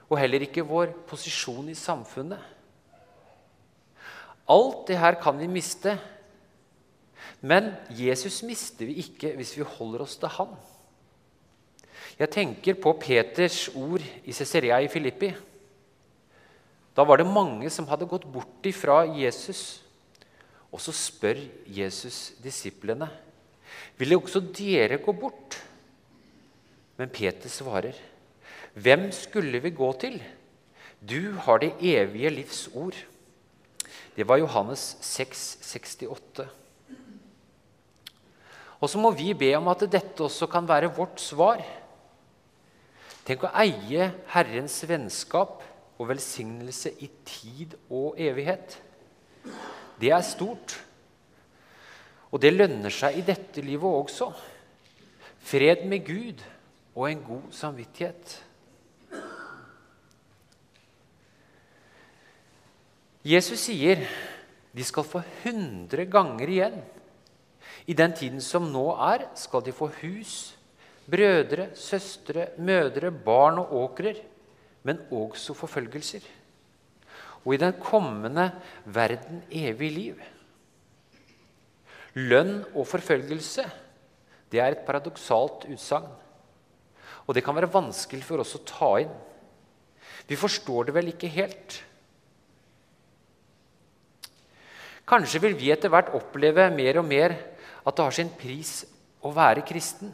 og 0.10 0.19
heller 0.22 0.45
ikke 0.45 0.65
vår 0.65 0.91
posisjon 1.10 1.69
i 1.72 1.77
samfunnet. 1.77 2.41
Alt 4.45 4.88
det 4.89 5.00
her 5.01 5.17
kan 5.22 5.39
vi 5.39 5.48
miste. 5.50 5.95
Men 7.41 7.72
Jesus 7.89 8.43
mister 8.45 8.86
vi 8.86 9.00
ikke 9.01 9.34
hvis 9.38 9.55
vi 9.57 9.65
holder 9.65 10.05
oss 10.05 10.17
til 10.22 10.29
han. 10.38 10.53
Jeg 12.19 12.31
tenker 12.31 12.77
på 12.79 12.93
Peters 13.01 13.67
ord 13.75 14.03
i 14.24 14.34
Cesarea 14.34 14.77
i 14.79 14.91
Filippi. 14.91 15.34
Da 16.95 17.03
var 17.03 17.19
det 17.19 17.27
mange 17.27 17.69
som 17.74 17.88
hadde 17.89 18.07
gått 18.07 18.27
bort 18.31 18.69
ifra 18.69 19.01
Jesus. 19.17 19.81
Og 20.75 20.82
så 20.84 20.91
spør 20.91 21.39
Jesus 21.72 22.34
disiplene 22.44 23.08
vil 23.96 24.17
også 24.17 24.41
dere 24.55 25.00
gå 25.00 25.13
bort. 25.15 25.55
Men 27.00 27.12
Peter 27.12 27.51
svarer, 27.51 27.96
hvem 28.75 29.08
skulle 29.15 29.62
vi 29.63 29.72
gå 29.72 29.91
til? 30.00 30.20
Du 31.00 31.36
har 31.46 31.62
det 31.63 31.74
evige 31.79 32.29
livs 32.29 32.67
ord. 32.74 32.96
Det 34.15 34.27
var 34.27 34.39
Johannes 34.39 34.98
6, 35.01 35.60
68. 35.62 36.48
Og 38.79 38.89
så 38.89 39.00
må 39.00 39.12
vi 39.15 39.34
be 39.34 39.53
om 39.58 39.67
at 39.72 39.88
dette 39.91 40.24
også 40.24 40.48
kan 40.51 40.67
være 40.67 40.91
vårt 40.96 41.20
svar. 41.24 41.63
Tenk 43.25 43.44
å 43.48 43.53
eie 43.63 44.12
Herrens 44.36 44.77
vennskap 44.88 45.63
og 45.98 46.10
velsignelse 46.12 46.91
i 47.01 47.10
tid 47.25 47.74
og 47.89 48.20
evighet. 48.22 48.75
Det 49.99 50.11
er 50.11 50.25
stort. 50.25 50.75
Og 52.31 52.41
det 52.43 52.53
lønner 52.53 52.91
seg 52.91 53.19
i 53.19 53.25
dette 53.25 53.63
livet 53.63 53.87
også. 53.87 54.31
Fred 55.45 55.85
med 55.87 56.03
Gud 56.07 56.41
og 56.95 57.07
en 57.09 57.23
god 57.23 57.47
samvittighet. 57.55 58.35
Jesus 63.25 63.63
sier 63.69 64.03
de 64.75 64.83
skal 64.85 65.07
få 65.07 65.21
hundre 65.43 66.05
ganger 66.11 66.51
igjen. 66.51 66.77
I 67.87 67.95
den 67.97 68.13
tiden 68.17 68.41
som 68.43 68.67
nå 68.71 68.83
er, 69.07 69.29
skal 69.37 69.63
de 69.65 69.73
få 69.75 69.87
hus, 70.01 70.55
brødre, 71.09 71.69
søstre, 71.77 72.49
mødre, 72.57 73.11
barn 73.11 73.61
og 73.61 73.73
åkrer, 73.83 74.19
men 74.83 74.99
også 75.13 75.55
forfølgelser. 75.57 76.25
Og 77.45 77.53
i 77.53 77.61
den 77.61 77.75
kommende 77.77 78.49
verden 78.85 79.43
evig 79.53 79.91
liv. 79.93 80.21
Lønn 82.15 82.63
og 82.73 82.87
forfølgelse 82.89 83.65
det 84.51 84.61
er 84.61 84.73
et 84.73 84.85
paradoksalt 84.87 85.65
utsagn. 85.69 86.09
Og 87.25 87.35
det 87.35 87.43
kan 87.45 87.57
være 87.57 87.71
vanskelig 87.73 88.23
for 88.25 88.41
oss 88.41 88.55
å 88.57 88.63
ta 88.65 88.91
inn. 89.01 89.13
Vi 90.29 90.37
forstår 90.39 90.87
det 90.87 90.95
vel 90.95 91.11
ikke 91.11 91.29
helt. 91.33 91.79
Kanskje 95.05 95.41
vil 95.43 95.57
vi 95.57 95.69
etter 95.73 95.91
hvert 95.93 96.13
oppleve 96.17 96.69
mer 96.73 97.01
og 97.01 97.05
mer 97.05 97.35
at 97.85 97.93
det 97.93 98.05
har 98.05 98.15
sin 98.15 98.31
pris 98.39 98.79
å 99.25 99.33
være 99.33 99.65
kristen. 99.65 100.13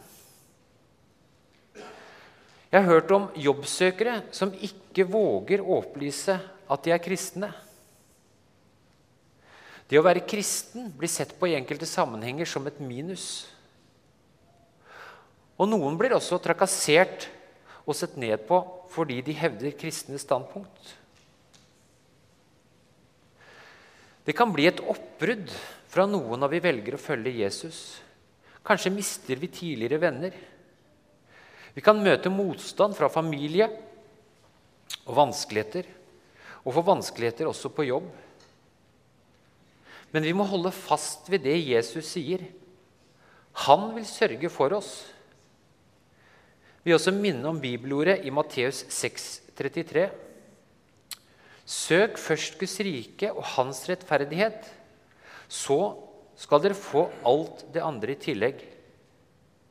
Jeg 2.71 2.79
har 2.79 2.87
hørt 2.87 3.11
om 3.11 3.29
jobbsøkere 3.35 4.21
som 4.35 4.51
ikke 4.55 5.07
våger 5.11 5.63
å 5.63 5.81
opplyse 5.81 6.37
at 6.71 6.85
de 6.85 6.93
er 6.95 7.03
kristne. 7.03 7.51
Det 9.91 9.99
å 9.99 10.05
være 10.05 10.23
kristen 10.23 10.87
blir 10.95 11.11
sett 11.11 11.33
på 11.35 11.49
i 11.51 11.57
enkelte 11.57 11.89
sammenhenger 11.89 12.47
som 12.47 12.67
et 12.69 12.79
minus. 12.79 13.25
Og 15.59 15.67
noen 15.67 15.97
blir 15.99 16.15
også 16.15 16.39
trakassert 16.41 17.27
og 17.83 17.97
sett 17.97 18.15
ned 18.19 18.47
på 18.47 18.61
fordi 18.91 19.19
de 19.25 19.35
hevder 19.35 19.75
kristne 19.75 20.19
standpunkt. 20.19 20.95
Det 24.23 24.35
kan 24.37 24.51
bli 24.53 24.67
et 24.69 24.79
oppbrudd 24.79 25.51
fra 25.91 26.05
noen 26.07 26.39
når 26.39 26.53
vi 26.55 26.63
velger 26.63 26.95
å 26.95 27.01
følge 27.01 27.39
Jesus. 27.41 27.99
Kanskje 28.63 28.93
mister 28.93 29.39
vi 29.41 29.49
tidligere 29.51 29.99
venner. 29.99 30.35
Vi 31.73 31.83
kan 31.83 31.99
møte 32.03 32.31
motstand 32.31 32.95
fra 32.95 33.09
familie 33.11 33.67
og 35.07 35.15
vanskeligheter, 35.17 35.87
og 36.61 36.75
får 36.75 36.87
vanskeligheter 36.91 37.49
også 37.49 37.71
på 37.73 37.87
jobb. 37.87 38.09
Men 40.11 40.27
vi 40.27 40.33
må 40.35 40.45
holde 40.47 40.73
fast 40.75 41.29
ved 41.31 41.45
det 41.47 41.57
Jesus 41.57 42.09
sier. 42.13 42.43
Han 43.65 43.91
vil 43.95 44.07
sørge 44.07 44.51
for 44.51 44.75
oss. 44.75 44.91
Vi 46.81 46.89
vil 46.89 46.97
også 46.97 47.13
minne 47.15 47.47
om 47.47 47.61
bibelordet 47.61 48.23
i 48.25 48.33
Matteus 48.33 48.83
6, 48.89 49.31
33. 49.57 50.07
Søk 51.71 52.17
først 52.19 52.57
Guds 52.59 52.77
rike 52.83 53.29
og 53.31 53.45
hans 53.53 53.83
rettferdighet, 53.87 54.65
så 55.47 55.79
skal 56.41 56.63
dere 56.63 56.77
få 56.77 57.05
alt 57.27 57.67
det 57.73 57.83
andre 57.85 58.15
i 58.15 58.21
tillegg. 58.21 58.63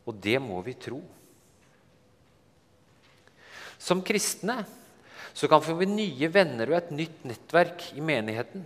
Og 0.07 0.17
det 0.23 0.39
må 0.43 0.61
vi 0.65 0.77
tro. 0.79 1.01
Som 3.81 4.05
kristne 4.07 4.61
så 5.41 5.49
kan 5.49 5.63
vi 5.65 5.73
få 5.73 5.87
nye 5.89 6.29
venner 6.29 6.69
og 6.69 6.77
et 6.77 6.91
nytt 6.93 7.23
nettverk 7.25 7.87
i 7.97 8.03
menigheten. 8.05 8.61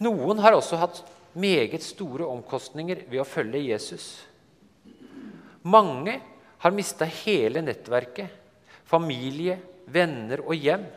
Noen 0.00 0.40
har 0.40 0.56
også 0.56 0.78
hatt 0.80 1.02
meget 1.36 1.84
store 1.84 2.24
omkostninger 2.32 3.02
ved 3.10 3.20
å 3.20 3.26
følge 3.28 3.60
Jesus. 3.66 4.06
Mange 5.68 6.14
har 6.64 6.72
mista 6.72 7.04
hele 7.04 7.60
nettverket, 7.60 8.32
familie, 8.88 9.58
venner 9.92 10.40
og 10.40 10.56
hjem. 10.56 10.88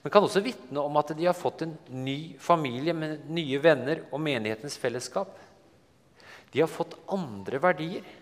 Men 0.00 0.16
kan 0.16 0.24
også 0.24 0.40
vitne 0.48 0.80
om 0.80 0.96
at 0.96 1.12
de 1.12 1.28
har 1.28 1.36
fått 1.36 1.66
en 1.66 1.76
ny 1.92 2.38
familie 2.40 2.96
med 2.96 3.28
nye 3.28 3.60
venner 3.60 4.06
og 4.08 4.24
menighetens 4.24 4.80
fellesskap. 4.80 5.36
De 6.56 6.64
har 6.64 6.72
fått 6.72 6.96
andre 7.12 7.60
verdier. 7.60 8.12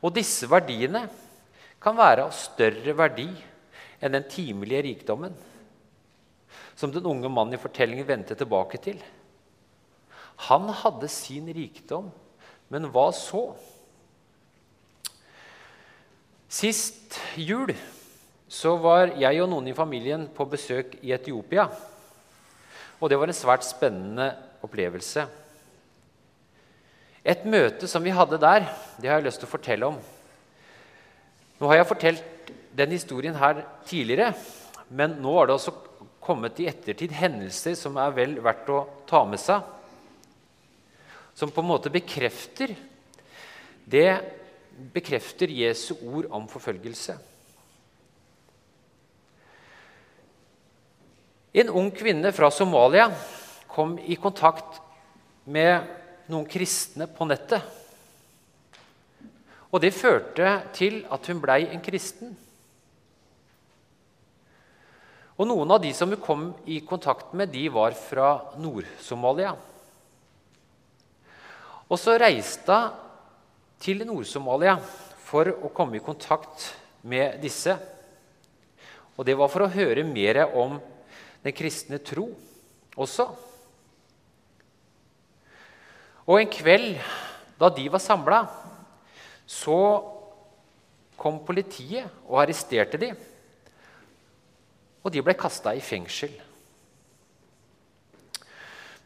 Og 0.00 0.16
disse 0.16 0.48
verdiene 0.48 1.10
kan 1.82 1.96
være 1.98 2.26
av 2.26 2.34
større 2.34 2.94
verdi 2.98 3.28
enn 3.98 4.14
den 4.14 4.26
timelige 4.30 4.84
rikdommen 4.90 5.36
som 6.78 6.92
den 6.94 7.06
unge 7.10 7.30
mannen 7.30 7.56
i 7.56 7.60
fortellingen 7.60 8.06
vendte 8.06 8.36
tilbake 8.38 8.78
til. 8.82 9.00
Han 10.46 10.68
hadde 10.82 11.10
sin 11.10 11.48
rikdom, 11.50 12.12
men 12.70 12.86
hva 12.94 13.08
så? 13.16 13.48
Sist 16.48 17.18
jul 17.34 17.74
så 18.48 18.76
var 18.80 19.16
jeg 19.20 19.42
og 19.42 19.50
noen 19.50 19.68
i 19.68 19.76
familien 19.76 20.28
på 20.34 20.46
besøk 20.48 20.94
i 21.02 21.10
Etiopia. 21.16 21.66
Og 22.98 23.10
det 23.10 23.18
var 23.18 23.28
en 23.28 23.36
svært 23.36 23.66
spennende 23.66 24.30
opplevelse. 24.64 25.26
Et 27.26 27.42
møte 27.44 27.90
som 27.90 28.06
vi 28.06 28.14
hadde 28.14 28.38
der, 28.40 28.70
det 29.02 29.10
har 29.10 29.18
jeg 29.18 29.28
lyst 29.28 29.42
til 29.42 29.50
å 29.50 29.52
fortelle 29.52 29.90
om. 29.90 29.98
Nå 31.58 31.66
har 31.66 31.80
jeg 31.80 31.88
fortalt 31.90 32.52
den 32.78 32.92
historien 32.94 33.34
her 33.34 33.64
tidligere, 33.86 34.30
men 34.94 35.16
nå 35.22 35.32
er 35.40 35.48
det 35.48 35.56
også 35.56 35.74
kommet 36.22 36.60
i 36.62 36.68
ettertid 36.70 37.14
hendelser 37.16 37.74
som 37.78 37.96
er 37.98 38.14
vel 38.14 38.36
verdt 38.44 38.70
å 38.70 38.82
ta 39.08 39.24
med 39.26 39.40
seg. 39.42 39.64
Som 41.34 41.50
på 41.54 41.62
en 41.62 41.70
måte 41.70 41.90
bekrefter 41.94 42.74
det 43.88 44.10
bekrefter 44.94 45.50
Jesu 45.50 45.94
ord 45.96 46.28
om 46.34 46.46
forfølgelse. 46.50 47.16
En 51.58 51.72
ung 51.74 51.88
kvinne 51.90 52.30
fra 52.36 52.50
Somalia 52.54 53.08
kom 53.70 53.96
i 53.98 54.18
kontakt 54.20 54.78
med 55.48 55.88
noen 56.28 56.46
kristne 56.46 57.08
på 57.10 57.26
nettet. 57.26 57.64
Og 59.68 59.82
det 59.84 59.96
førte 59.96 60.52
til 60.76 61.02
at 61.12 61.26
hun 61.28 61.40
blei 61.42 61.64
en 61.68 61.82
kristen. 61.84 62.32
Og 65.38 65.46
Noen 65.46 65.70
av 65.70 65.82
de 65.82 65.90
som 65.94 66.10
hun 66.10 66.22
kom 66.22 66.46
i 66.66 66.80
kontakt 66.82 67.34
med, 67.36 67.52
de 67.52 67.68
var 67.70 67.94
fra 67.94 68.30
Nord-Somalia. 68.58 69.52
Og 71.88 72.00
så 72.00 72.16
reiste 72.20 72.74
hun 72.74 73.04
til 73.78 74.02
Nord-Somalia 74.06 74.76
for 75.28 75.50
å 75.62 75.70
komme 75.74 75.98
i 75.98 76.04
kontakt 76.04 76.64
med 77.06 77.38
disse. 77.42 77.76
Og 79.16 79.26
det 79.26 79.36
var 79.38 79.50
for 79.52 79.66
å 79.66 79.72
høre 79.72 80.04
mer 80.06 80.44
om 80.48 80.78
den 81.44 81.54
kristne 81.54 82.00
tro 82.02 82.26
også. 82.98 83.28
Og 86.28 86.40
en 86.40 86.50
kveld 86.52 86.98
da 87.58 87.70
de 87.74 87.86
var 87.90 88.02
samla, 88.02 88.42
så 89.48 89.80
kom 91.18 91.40
politiet 91.46 92.06
og 92.28 92.42
arresterte 92.44 93.00
dem 93.00 93.16
og 95.08 95.14
de 95.14 95.22
ble 95.24 95.32
kasta 95.38 95.72
i 95.72 95.80
fengsel. 95.80 96.34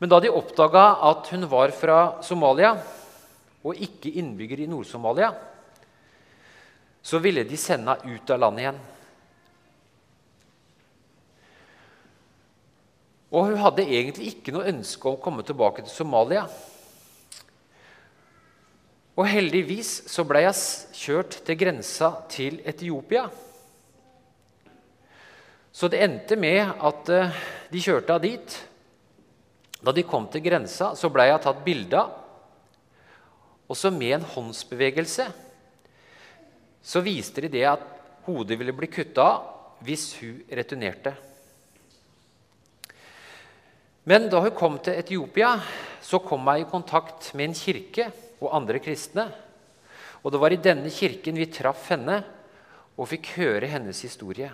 Men 0.03 0.11
da 0.11 0.19
de 0.19 0.33
oppdaga 0.35 0.87
at 1.13 1.29
hun 1.31 1.47
var 1.51 1.71
fra 1.77 1.99
Somalia 2.27 2.73
og 3.63 3.79
ikke 3.79 4.11
innbygger 4.19 4.65
i 4.65 4.71
Nord-Somalia, 4.71 5.31
så 7.03 7.21
ville 7.23 7.45
de 7.47 7.59
sende 7.59 7.95
henne 7.95 8.17
ut 8.17 8.33
av 8.35 8.41
landet 8.43 8.65
igjen. 8.65 8.81
Og 13.33 13.47
hun 13.49 13.63
hadde 13.63 13.87
egentlig 13.87 14.33
ikke 14.33 14.53
noe 14.55 14.69
ønske 14.69 15.07
om 15.09 15.17
å 15.17 15.23
komme 15.23 15.47
tilbake 15.47 15.87
til 15.87 15.95
Somalia. 15.95 16.45
Og 19.13 19.29
heldigvis 19.29 19.91
så 20.09 20.25
ble 20.25 20.47
jeg 20.47 20.57
kjørt 20.97 21.37
til 21.45 21.59
grensa 21.61 22.15
til 22.33 22.61
Etiopia. 22.65 23.27
Så 25.73 25.89
det 25.93 26.01
endte 26.05 26.37
med 26.37 26.61
at 26.65 27.11
eh, 27.13 27.41
de 27.73 27.81
kjørte 27.81 28.17
av 28.17 28.23
dit. 28.25 28.57
Da 29.83 29.93
de 29.93 30.05
kom 30.07 30.29
til 30.33 30.45
grensa, 30.45 30.93
så 30.97 31.11
ble 31.13 31.27
jeg 31.29 31.43
tatt 31.45 31.65
bilde 31.65 32.01
av. 32.01 32.19
Og 33.69 33.77
så 33.79 33.93
med 33.93 34.19
en 34.19 34.29
håndsbevegelse 34.35 35.31
så 36.83 37.01
viste 37.05 37.45
de 37.45 37.49
det 37.53 37.63
at 37.71 37.85
hodet 38.27 38.59
ville 38.59 38.75
bli 38.75 38.89
kutta 38.91 39.25
av 39.25 39.87
hvis 39.87 40.09
hun 40.21 40.43
returnerte. 40.51 41.13
Men 44.07 44.29
da 44.31 44.41
hun 44.43 44.55
kom 44.55 44.77
til 44.83 44.99
Etiopia, 44.99 45.57
så 46.03 46.21
kom 46.23 46.47
jeg 46.51 46.65
i 46.65 46.71
kontakt 46.71 47.31
med 47.39 47.51
en 47.51 47.57
kirke 47.57 48.11
og 48.43 48.57
andre 48.57 48.81
kristne. 48.83 49.29
Og 50.23 50.33
det 50.33 50.41
var 50.43 50.55
i 50.55 50.61
denne 50.63 50.91
kirken 50.93 51.39
vi 51.39 51.49
traff 51.51 51.89
henne 51.93 52.21
og 52.97 53.09
fikk 53.11 53.33
høre 53.39 53.71
hennes 53.71 54.03
historie. 54.05 54.51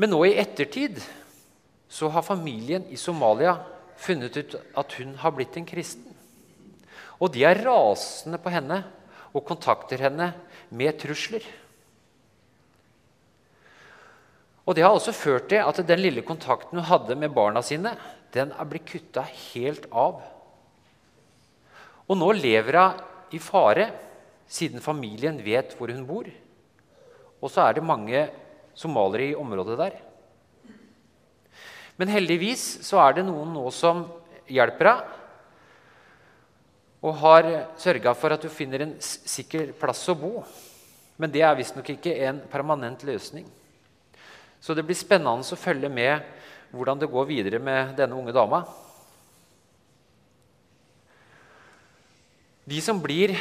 Men 0.00 0.10
nå 0.10 0.22
i 0.26 0.38
ettertid 0.40 0.98
så 1.92 2.08
har 2.10 2.24
familien 2.24 2.86
i 2.88 2.96
Somalia 2.96 3.58
funnet 4.00 4.36
ut 4.38 4.56
at 4.80 4.96
hun 4.98 5.14
har 5.20 5.34
blitt 5.36 5.58
en 5.60 5.68
kristen. 5.68 6.08
Og 7.22 7.30
de 7.34 7.44
er 7.46 7.60
rasende 7.62 8.40
på 8.42 8.50
henne 8.50 8.80
og 9.32 9.44
kontakter 9.46 10.00
henne 10.08 10.32
med 10.72 10.96
trusler. 11.00 11.44
Og 14.66 14.74
Det 14.74 14.84
har 14.84 14.94
også 14.94 15.12
ført 15.12 15.48
til 15.50 15.62
at 15.62 15.86
den 15.86 16.00
lille 16.00 16.22
kontakten 16.22 16.78
hun 16.78 16.86
hadde 16.86 17.16
med 17.18 17.34
barna 17.34 17.62
sine, 17.62 17.96
den 18.32 18.52
er 18.52 18.68
blitt 18.68 18.88
kutta 18.88 19.24
helt 19.52 19.88
av. 19.92 20.22
Og 22.08 22.18
nå 22.18 22.30
lever 22.36 22.78
hun 22.78 23.36
i 23.36 23.40
fare, 23.40 23.90
siden 24.52 24.84
familien 24.84 25.38
vet 25.44 25.76
hvor 25.78 25.92
hun 25.92 26.04
bor. 26.08 26.26
Og 27.40 27.50
så 27.50 27.64
er 27.64 27.78
det 27.78 27.86
mange 27.86 28.26
somaliere 28.76 29.32
i 29.32 29.38
området 29.38 29.78
der. 29.80 29.96
Men 31.96 32.12
heldigvis 32.12 32.82
så 32.86 33.00
er 33.04 33.18
det 33.18 33.26
noen 33.26 33.52
nå 33.54 33.64
som 33.74 34.06
hjelper 34.50 34.90
henne, 34.90 35.18
og 37.02 37.16
har 37.18 37.46
sørga 37.82 38.12
for 38.14 38.30
at 38.30 38.44
du 38.44 38.46
finner 38.46 38.84
en 38.84 38.92
sikker 39.02 39.72
plass 39.74 40.04
å 40.12 40.14
bo. 40.14 40.44
Men 41.18 41.32
det 41.34 41.42
er 41.42 41.56
visstnok 41.58 41.88
ikke 41.96 42.12
en 42.28 42.38
permanent 42.50 43.02
løsning. 43.02 43.48
Så 44.62 44.76
det 44.78 44.84
blir 44.86 44.94
spennende 44.94 45.42
å 45.42 45.58
følge 45.58 45.90
med 45.90 46.22
hvordan 46.72 47.00
det 47.00 47.10
går 47.12 47.28
videre 47.28 47.60
med 47.60 47.92
denne 47.98 48.16
unge 48.16 48.32
dama. 48.32 48.62
De 52.64 52.80
som 52.80 53.00
blir 53.02 53.34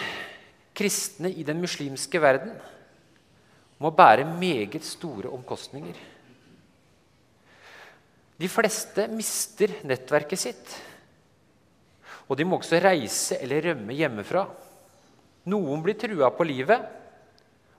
kristne 0.76 1.32
i 1.32 1.46
den 1.48 1.62
muslimske 1.62 2.20
verden, 2.22 2.56
må 3.82 3.90
bære 3.96 4.28
meget 4.28 4.84
store 4.86 5.32
omkostninger. 5.34 5.96
De 8.42 8.50
fleste 8.50 9.08
mister 9.10 9.74
nettverket 9.86 10.42
sitt. 10.42 10.76
Og 12.30 12.38
de 12.38 12.46
må 12.46 12.58
også 12.58 12.80
reise 12.82 13.38
eller 13.42 13.72
rømme 13.72 13.96
hjemmefra. 13.98 14.46
Noen 15.50 15.82
blir 15.86 15.98
trua 15.98 16.30
på 16.34 16.46
livet, 16.46 16.82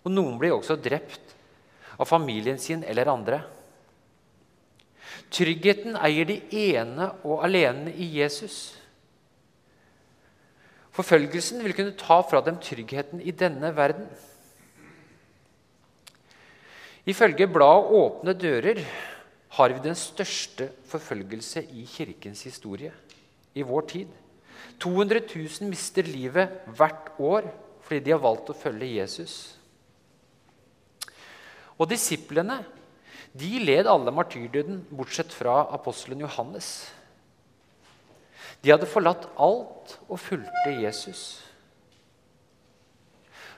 og 0.03 0.11
noen 0.11 0.38
blir 0.38 0.55
også 0.55 0.77
drept 0.83 1.35
av 1.99 2.09
familien 2.11 2.59
sin 2.59 2.83
eller 2.87 3.11
andre. 3.11 3.43
Tryggheten 5.33 5.97
eier 5.97 6.29
de 6.29 6.38
ene 6.53 7.09
og 7.25 7.45
alene 7.47 7.92
i 7.97 8.09
Jesus. 8.18 8.75
Forfølgelsen 10.92 11.62
vil 11.64 11.73
kunne 11.77 11.97
ta 11.97 12.21
fra 12.21 12.42
dem 12.45 12.59
tryggheten 12.61 13.23
i 13.25 13.33
denne 13.33 13.73
verden. 13.77 14.07
Ifølge 17.07 17.49
bladet 17.49 17.88
'Åpne 17.90 18.35
dører' 18.35 18.85
har 19.49 19.68
vi 19.68 19.81
den 19.85 19.95
største 19.95 20.71
forfølgelse 20.87 21.64
i 21.64 21.85
kirkens 21.85 22.42
historie 22.42 22.92
i 23.55 23.62
vår 23.62 23.81
tid. 23.81 24.07
200 24.81 25.21
000 25.35 25.68
mister 25.68 26.03
livet 26.03 26.49
hvert 26.77 27.12
år 27.18 27.49
fordi 27.83 28.01
de 28.01 28.11
har 28.11 28.23
valgt 28.23 28.51
å 28.51 28.57
følge 28.57 28.95
Jesus. 29.01 29.59
Og 31.79 31.90
disiplene 31.90 32.62
de 33.33 33.53
led 33.64 33.88
alle 33.88 34.12
martyrdøden, 34.12 34.83
bortsett 34.92 35.33
fra 35.33 35.62
apostelen 35.73 36.21
Johannes. 36.21 36.92
De 38.62 38.71
hadde 38.71 38.87
forlatt 38.87 39.25
alt 39.40 39.97
og 40.07 40.21
fulgte 40.21 40.75
Jesus. 40.83 41.40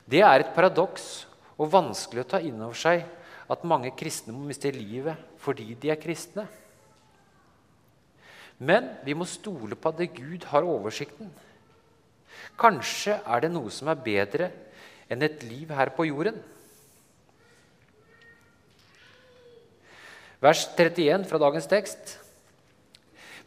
Det 0.07 0.23
er 0.23 0.43
et 0.45 0.55
paradoks 0.55 1.27
og 1.59 1.73
vanskelig 1.73 2.25
å 2.25 2.31
ta 2.35 2.41
inn 2.45 2.61
over 2.63 2.77
seg 2.79 3.05
at 3.51 3.67
mange 3.69 3.93
kristne 3.97 4.33
må 4.33 4.47
miste 4.49 4.73
livet 4.73 5.21
fordi 5.43 5.75
de 5.81 5.91
er 5.93 6.01
kristne. 6.01 6.47
Men 8.65 8.95
vi 9.05 9.17
må 9.19 9.27
stole 9.29 9.77
på 9.77 9.91
at 9.91 10.03
Gud 10.15 10.47
har 10.53 10.65
oversikten. 10.69 11.29
Kanskje 12.61 13.19
er 13.19 13.45
det 13.45 13.51
noe 13.53 13.73
som 13.75 13.91
er 13.91 14.01
bedre 14.01 14.51
enn 15.11 15.25
et 15.27 15.43
liv 15.45 15.73
her 15.75 15.91
på 15.97 16.07
jorden. 16.09 16.39
Vers 20.45 20.67
31 20.77 21.25
fra 21.29 21.41
dagens 21.41 21.69
tekst. 21.71 22.19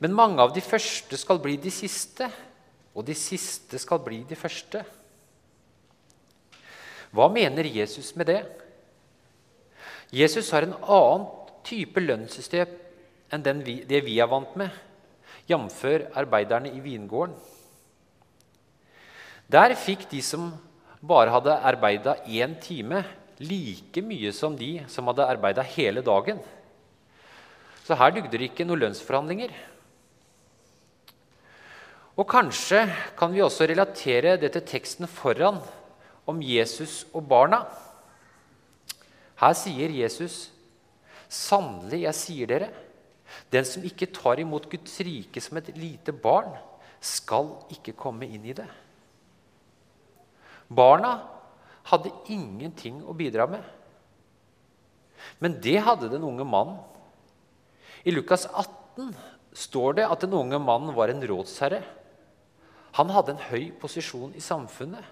Men 0.01 0.15
mange 0.17 0.41
av 0.41 0.53
de 0.53 0.63
første 0.65 1.17
skal 1.17 1.41
bli 1.41 1.57
de 1.61 1.73
siste, 1.73 2.29
og 2.97 3.05
de 3.05 3.13
siste 3.17 3.77
skal 3.81 4.01
bli 4.01 4.23
de 4.25 4.37
første. 4.37 4.81
Hva 7.13 7.27
mener 7.33 7.69
Jesus 7.69 8.15
med 8.17 8.29
det? 8.29 8.41
Jesus 10.13 10.49
har 10.55 10.65
en 10.65 10.77
annen 10.81 11.27
type 11.67 12.01
lønnssystem 12.01 12.73
enn 13.35 13.61
vi, 13.65 13.81
det 13.83 14.01
vi 14.05 14.17
er 14.23 14.29
vant 14.31 14.53
med, 14.59 14.71
jf. 15.49 15.81
arbeiderne 16.15 16.71
i 16.71 16.79
vingården. 16.79 17.35
Der 19.47 19.75
fikk 19.79 20.07
de 20.11 20.21
som 20.23 20.49
bare 20.99 21.31
hadde 21.31 21.55
arbeida 21.63 22.17
én 22.25 22.55
time, 22.59 23.03
like 23.39 24.01
mye 24.01 24.31
som 24.33 24.55
de 24.57 24.81
som 24.91 25.07
hadde 25.11 25.27
arbeida 25.27 25.61
hele 25.61 26.01
dagen. 26.01 26.39
Så 27.87 27.95
her 27.95 28.11
dugde 28.11 28.35
det 28.35 28.49
ikke 28.49 28.65
noen 28.67 28.81
lønnsforhandlinger. 28.81 29.53
Og 32.19 32.25
kanskje 32.27 32.81
kan 33.15 33.31
vi 33.31 33.43
også 33.45 33.67
relatere 33.69 34.33
det 34.41 34.49
til 34.57 34.65
teksten 34.67 35.07
foran 35.07 35.61
om 36.27 36.41
Jesus 36.43 37.05
og 37.15 37.23
barna. 37.29 37.61
Her 39.39 39.53
sier 39.55 39.93
Jesus, 39.93 40.49
'Sannelig, 41.29 42.01
jeg 42.01 42.15
sier 42.15 42.47
dere:" 42.47 42.69
Den 43.51 43.65
som 43.65 43.83
ikke 43.83 44.11
tar 44.11 44.39
imot 44.39 44.69
Guds 44.69 44.99
rike 44.99 45.41
som 45.41 45.57
et 45.57 45.71
lite 45.77 46.11
barn, 46.11 46.57
skal 46.99 47.55
ikke 47.71 47.95
komme 47.95 48.25
inn 48.25 48.45
i 48.45 48.53
det. 48.53 48.67
Barna 50.69 51.21
hadde 51.83 52.11
ingenting 52.27 53.03
å 53.03 53.13
bidra 53.13 53.47
med. 53.47 53.63
Men 55.39 55.61
det 55.61 55.79
hadde 55.83 56.09
den 56.09 56.23
unge 56.23 56.43
mannen 56.43 56.79
i 58.07 58.13
Lukas 58.15 58.45
18 58.47 59.11
står 59.57 59.97
det 59.99 60.05
at 60.07 60.21
den 60.23 60.35
unge 60.37 60.59
mannen 60.63 60.95
var 60.95 61.11
en 61.11 61.23
rådsherre. 61.27 61.81
Han 62.95 63.11
hadde 63.11 63.35
en 63.35 63.47
høy 63.49 63.71
posisjon 63.81 64.31
i 64.37 64.43
samfunnet 64.43 65.03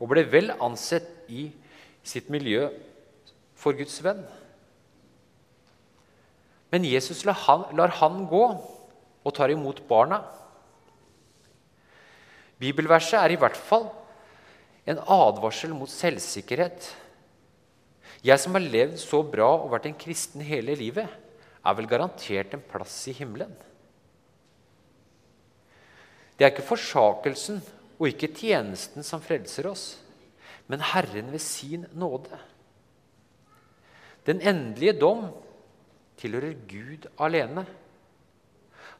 og 0.00 0.10
ble 0.10 0.24
vel 0.26 0.50
ansett 0.58 1.06
i 1.30 1.46
sitt 2.04 2.26
miljø 2.32 2.66
for 3.54 3.76
Guds 3.78 4.00
venn. 4.04 4.24
Men 6.74 6.86
Jesus 6.90 7.22
lar 7.24 7.38
han, 7.46 7.68
lar 7.78 7.94
han 8.00 8.24
gå 8.26 8.44
og 9.24 9.34
tar 9.36 9.54
imot 9.54 9.84
barna. 9.88 10.24
Bibelverset 12.58 13.20
er 13.20 13.34
i 13.34 13.38
hvert 13.38 13.56
fall 13.56 13.86
en 14.90 14.98
advarsel 14.98 15.72
mot 15.76 15.90
selvsikkerhet. 15.90 16.90
Jeg 18.26 18.42
som 18.42 18.56
har 18.58 18.64
levd 18.64 18.98
så 18.98 19.22
bra 19.22 19.52
og 19.60 19.70
vært 19.72 19.86
en 19.86 20.00
kristen 20.02 20.42
hele 20.44 20.74
livet, 20.76 21.06
er 21.64 21.76
vel 21.78 21.88
garantert 21.88 22.54
en 22.54 22.64
plass 22.68 22.96
i 23.08 23.14
himmelen. 23.16 23.52
Det 26.34 26.44
er 26.44 26.52
ikke 26.52 26.66
forsakelsen 26.66 27.60
og 27.98 28.08
ikke 28.10 28.32
tjenesten 28.34 29.06
som 29.06 29.22
frelser 29.22 29.68
oss, 29.70 29.84
men 30.66 30.82
Herren 30.92 31.30
ved 31.32 31.42
sin 31.42 31.86
nåde. 31.94 32.38
Den 34.26 34.40
endelige 34.40 34.96
dom 34.98 35.28
tilhører 36.20 36.56
Gud 36.68 37.06
alene. 37.20 37.66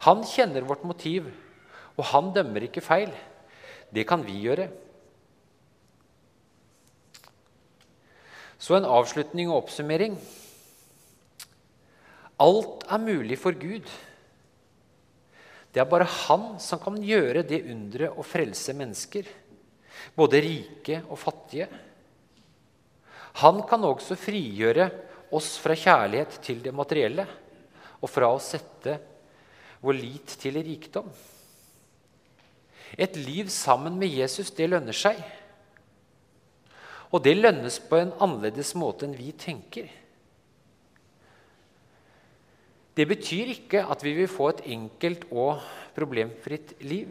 Han 0.04 0.24
kjenner 0.28 0.66
vårt 0.68 0.84
motiv, 0.84 1.30
og 1.96 2.04
han 2.10 2.32
dømmer 2.34 2.66
ikke 2.66 2.84
feil. 2.84 3.12
Det 3.94 4.06
kan 4.08 4.24
vi 4.26 4.36
gjøre. 4.44 4.68
Så 8.58 8.76
en 8.76 8.88
avslutning 8.88 9.50
og 9.50 9.64
oppsummering. 9.64 10.16
Alt 12.42 12.86
er 12.90 13.02
mulig 13.02 13.38
for 13.38 13.54
Gud. 13.54 13.86
Det 15.74 15.82
er 15.82 15.90
bare 15.90 16.06
Han 16.06 16.54
som 16.62 16.80
kan 16.82 16.98
gjøre 17.02 17.42
det 17.46 17.64
underet 17.70 18.18
å 18.18 18.26
frelse 18.26 18.74
mennesker, 18.76 19.26
både 20.14 20.42
rike 20.42 21.00
og 21.08 21.18
fattige. 21.18 21.68
Han 23.42 23.62
kan 23.66 23.82
også 23.86 24.14
frigjøre 24.18 24.88
oss 25.34 25.56
fra 25.58 25.74
kjærlighet 25.74 26.38
til 26.44 26.60
det 26.62 26.74
materielle 26.74 27.26
og 28.00 28.10
fra 28.10 28.28
å 28.30 28.42
sette 28.42 28.98
vår 29.82 29.98
lit 29.98 30.36
til 30.40 30.58
rikdom. 30.62 31.08
Et 32.94 33.16
liv 33.18 33.50
sammen 33.50 33.96
med 33.98 34.12
Jesus, 34.14 34.52
det 34.54 34.68
lønner 34.70 34.94
seg. 34.94 35.18
Og 37.10 37.22
det 37.24 37.34
lønnes 37.38 37.80
på 37.82 37.98
en 37.98 38.14
annerledes 38.22 38.74
måte 38.78 39.06
enn 39.06 39.18
vi 39.18 39.32
tenker. 39.38 39.90
Det 42.94 43.06
betyr 43.10 43.50
ikke 43.56 43.82
at 43.90 44.02
vi 44.06 44.12
vil 44.14 44.30
få 44.30 44.52
et 44.52 44.64
enkelt 44.76 45.26
og 45.34 45.62
problemfritt 45.96 46.76
liv. 46.86 47.10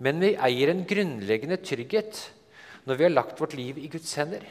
Men 0.00 0.20
vi 0.22 0.32
eier 0.34 0.72
en 0.72 0.84
grunnleggende 0.88 1.60
trygghet 1.60 2.20
når 2.88 2.98
vi 2.98 3.06
har 3.06 3.14
lagt 3.14 3.40
vårt 3.40 3.56
liv 3.56 3.78
i 3.80 3.90
Guds 3.92 4.12
hender. 4.18 4.44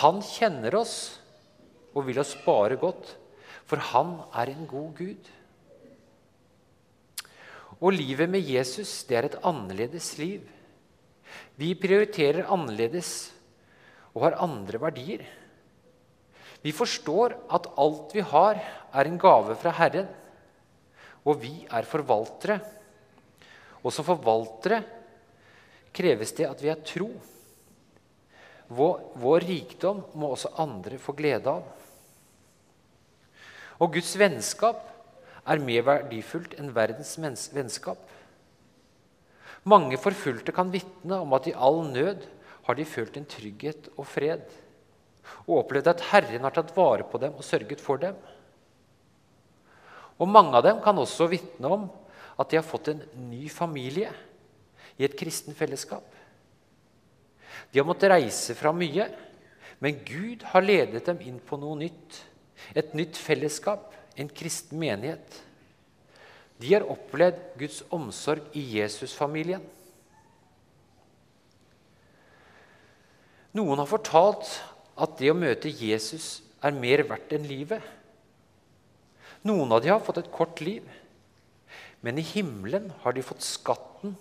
Han 0.00 0.20
kjenner 0.24 0.74
oss 0.80 0.96
og 1.94 2.06
vil 2.08 2.20
oss 2.20 2.34
bare 2.44 2.76
godt, 2.80 3.14
for 3.68 3.80
han 3.92 4.18
er 4.36 4.52
en 4.52 4.66
god 4.68 4.94
Gud. 4.96 5.32
Og 7.78 7.94
livet 7.94 8.30
med 8.30 8.48
Jesus 8.48 9.04
det 9.08 9.18
er 9.18 9.28
et 9.28 9.40
annerledes 9.46 10.16
liv. 10.18 10.42
Vi 11.58 11.74
prioriterer 11.78 12.48
annerledes 12.48 13.30
og 14.14 14.24
har 14.24 14.40
andre 14.42 14.80
verdier. 14.82 15.24
Vi 16.64 16.74
forstår 16.74 17.36
at 17.54 17.68
alt 17.78 18.14
vi 18.16 18.24
har, 18.24 18.58
er 18.92 19.08
en 19.08 19.18
gave 19.20 19.54
fra 19.60 19.72
Herren, 19.78 20.08
og 21.24 21.40
vi 21.42 21.52
er 21.70 21.86
forvaltere. 21.86 22.58
Og 23.84 23.92
som 23.94 24.06
forvaltere 24.06 24.82
kreves 25.94 26.32
det 26.36 26.48
at 26.48 26.62
vi 26.62 26.70
er 26.72 26.82
tro. 26.86 27.08
Vår, 28.68 29.00
vår 29.16 29.46
rikdom 29.48 30.02
må 30.18 30.32
også 30.34 30.52
andre 30.60 30.98
få 31.00 31.14
glede 31.16 31.52
av. 31.52 31.64
Og 33.78 33.94
Guds 33.94 34.10
vennskap 34.18 34.82
er 35.48 35.62
mer 35.62 35.84
verdifullt 35.86 36.56
enn 36.58 36.74
verdens 36.76 37.14
vennskap. 37.54 38.00
Mange 39.68 39.98
forfulgte 40.00 40.52
kan 40.54 40.72
vitne 40.72 41.20
om 41.22 41.32
at 41.36 41.48
i 41.48 41.54
all 41.54 41.84
nød 41.86 42.26
har 42.66 42.76
de 42.76 42.84
følt 42.88 43.16
en 43.16 43.28
trygghet 43.28 43.88
og 43.96 44.06
fred 44.08 44.44
og 45.46 45.62
opplevd 45.62 45.90
at 45.92 46.04
Herren 46.10 46.44
har 46.44 46.54
tatt 46.54 46.74
vare 46.76 47.06
på 47.08 47.20
dem 47.22 47.36
og 47.36 47.46
sørget 47.46 47.80
for 47.82 48.00
dem. 48.02 48.16
Og 50.18 50.28
Mange 50.28 50.56
av 50.58 50.64
dem 50.66 50.82
kan 50.84 50.98
også 50.98 51.28
vitne 51.30 51.70
om 51.70 51.88
at 52.38 52.50
de 52.50 52.58
har 52.58 52.66
fått 52.66 52.92
en 52.92 53.02
ny 53.30 53.48
familie 53.50 54.10
i 54.98 55.06
et 55.06 55.16
kristen 55.18 55.54
fellesskap. 55.54 56.06
De 57.70 57.78
har 57.80 57.86
måttet 57.86 58.10
reise 58.12 58.54
fra 58.58 58.72
mye, 58.74 59.06
men 59.78 60.00
Gud 60.06 60.42
har 60.52 60.64
ledet 60.64 61.04
dem 61.06 61.20
inn 61.22 61.38
på 61.38 61.58
noe 61.60 61.78
nytt. 61.78 62.22
Et 62.74 62.94
nytt 62.98 63.18
fellesskap, 63.18 63.92
en 64.18 64.30
kristen 64.30 64.78
menighet. 64.80 65.42
De 66.58 66.72
har 66.74 66.86
opplevd 66.90 67.38
Guds 67.60 67.82
omsorg 67.94 68.56
i 68.58 68.64
Jesusfamilien. 68.78 69.62
Noen 73.54 73.78
har 73.80 73.88
fortalt 73.88 74.50
at 74.98 75.18
det 75.20 75.30
å 75.30 75.38
møte 75.38 75.70
Jesus 75.70 76.40
er 76.64 76.74
mer 76.74 77.04
verdt 77.06 77.34
enn 77.36 77.46
livet. 77.46 77.82
Noen 79.46 79.70
av 79.72 79.82
de 79.82 79.92
har 79.92 80.02
fått 80.02 80.20
et 80.24 80.32
kort 80.34 80.60
liv, 80.64 80.82
men 82.02 82.18
i 82.18 82.26
himmelen 82.26 82.90
har 83.04 83.14
de 83.14 83.22
fått 83.26 83.44
skatten. 83.46 84.16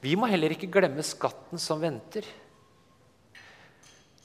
Vi 0.00 0.14
må 0.16 0.28
heller 0.30 0.54
ikke 0.54 0.70
glemme 0.72 1.04
skatten 1.04 1.60
som 1.60 1.80
venter. 1.82 2.24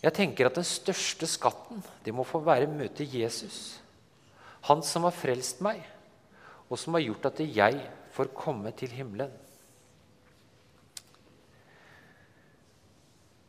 Jeg 0.04 0.14
tenker 0.16 0.48
at 0.48 0.60
Den 0.60 0.68
største 0.68 1.28
skatten 1.28 1.82
det 2.06 2.14
må 2.14 2.24
få 2.28 2.40
være 2.46 2.70
møte 2.72 3.08
Jesus. 3.08 3.80
Han 4.70 4.84
som 4.86 5.08
har 5.08 5.16
frelst 5.16 5.62
meg, 5.66 5.82
og 6.70 6.80
som 6.80 6.96
har 6.96 7.04
gjort 7.04 7.28
at 7.30 7.42
jeg 7.44 7.82
får 8.16 8.32
komme 8.38 8.72
til 8.78 8.94
himmelen. 8.96 9.34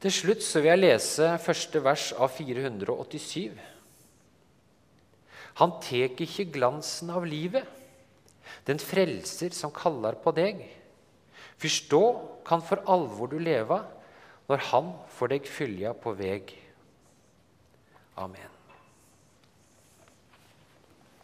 Til 0.03 0.13
slutt 0.13 0.45
så 0.45 0.61
vil 0.61 0.75
jeg 0.75 0.83
lese 0.83 1.31
første 1.41 1.81
vers 1.85 2.11
av 2.13 2.33
487. 2.37 3.57
Han 5.57 5.79
tek 5.81 6.21
ikke 6.21 6.51
glansen 6.53 7.13
av 7.15 7.25
livet, 7.25 7.65
den 8.69 8.81
frelser 8.83 9.55
som 9.57 9.73
kaller 9.75 10.19
på 10.21 10.35
deg. 10.37 10.61
Fyrst 11.57 11.89
da 11.89 12.03
kan 12.47 12.65
for 12.65 12.85
alvor 12.93 13.33
du 13.33 13.39
leva, 13.41 13.81
når 14.47 14.69
Han 14.71 14.93
får 15.17 15.33
deg 15.33 15.49
fylja 15.51 15.95
på 15.97 16.13
veg. 16.15 16.53
Amen. 18.17 18.56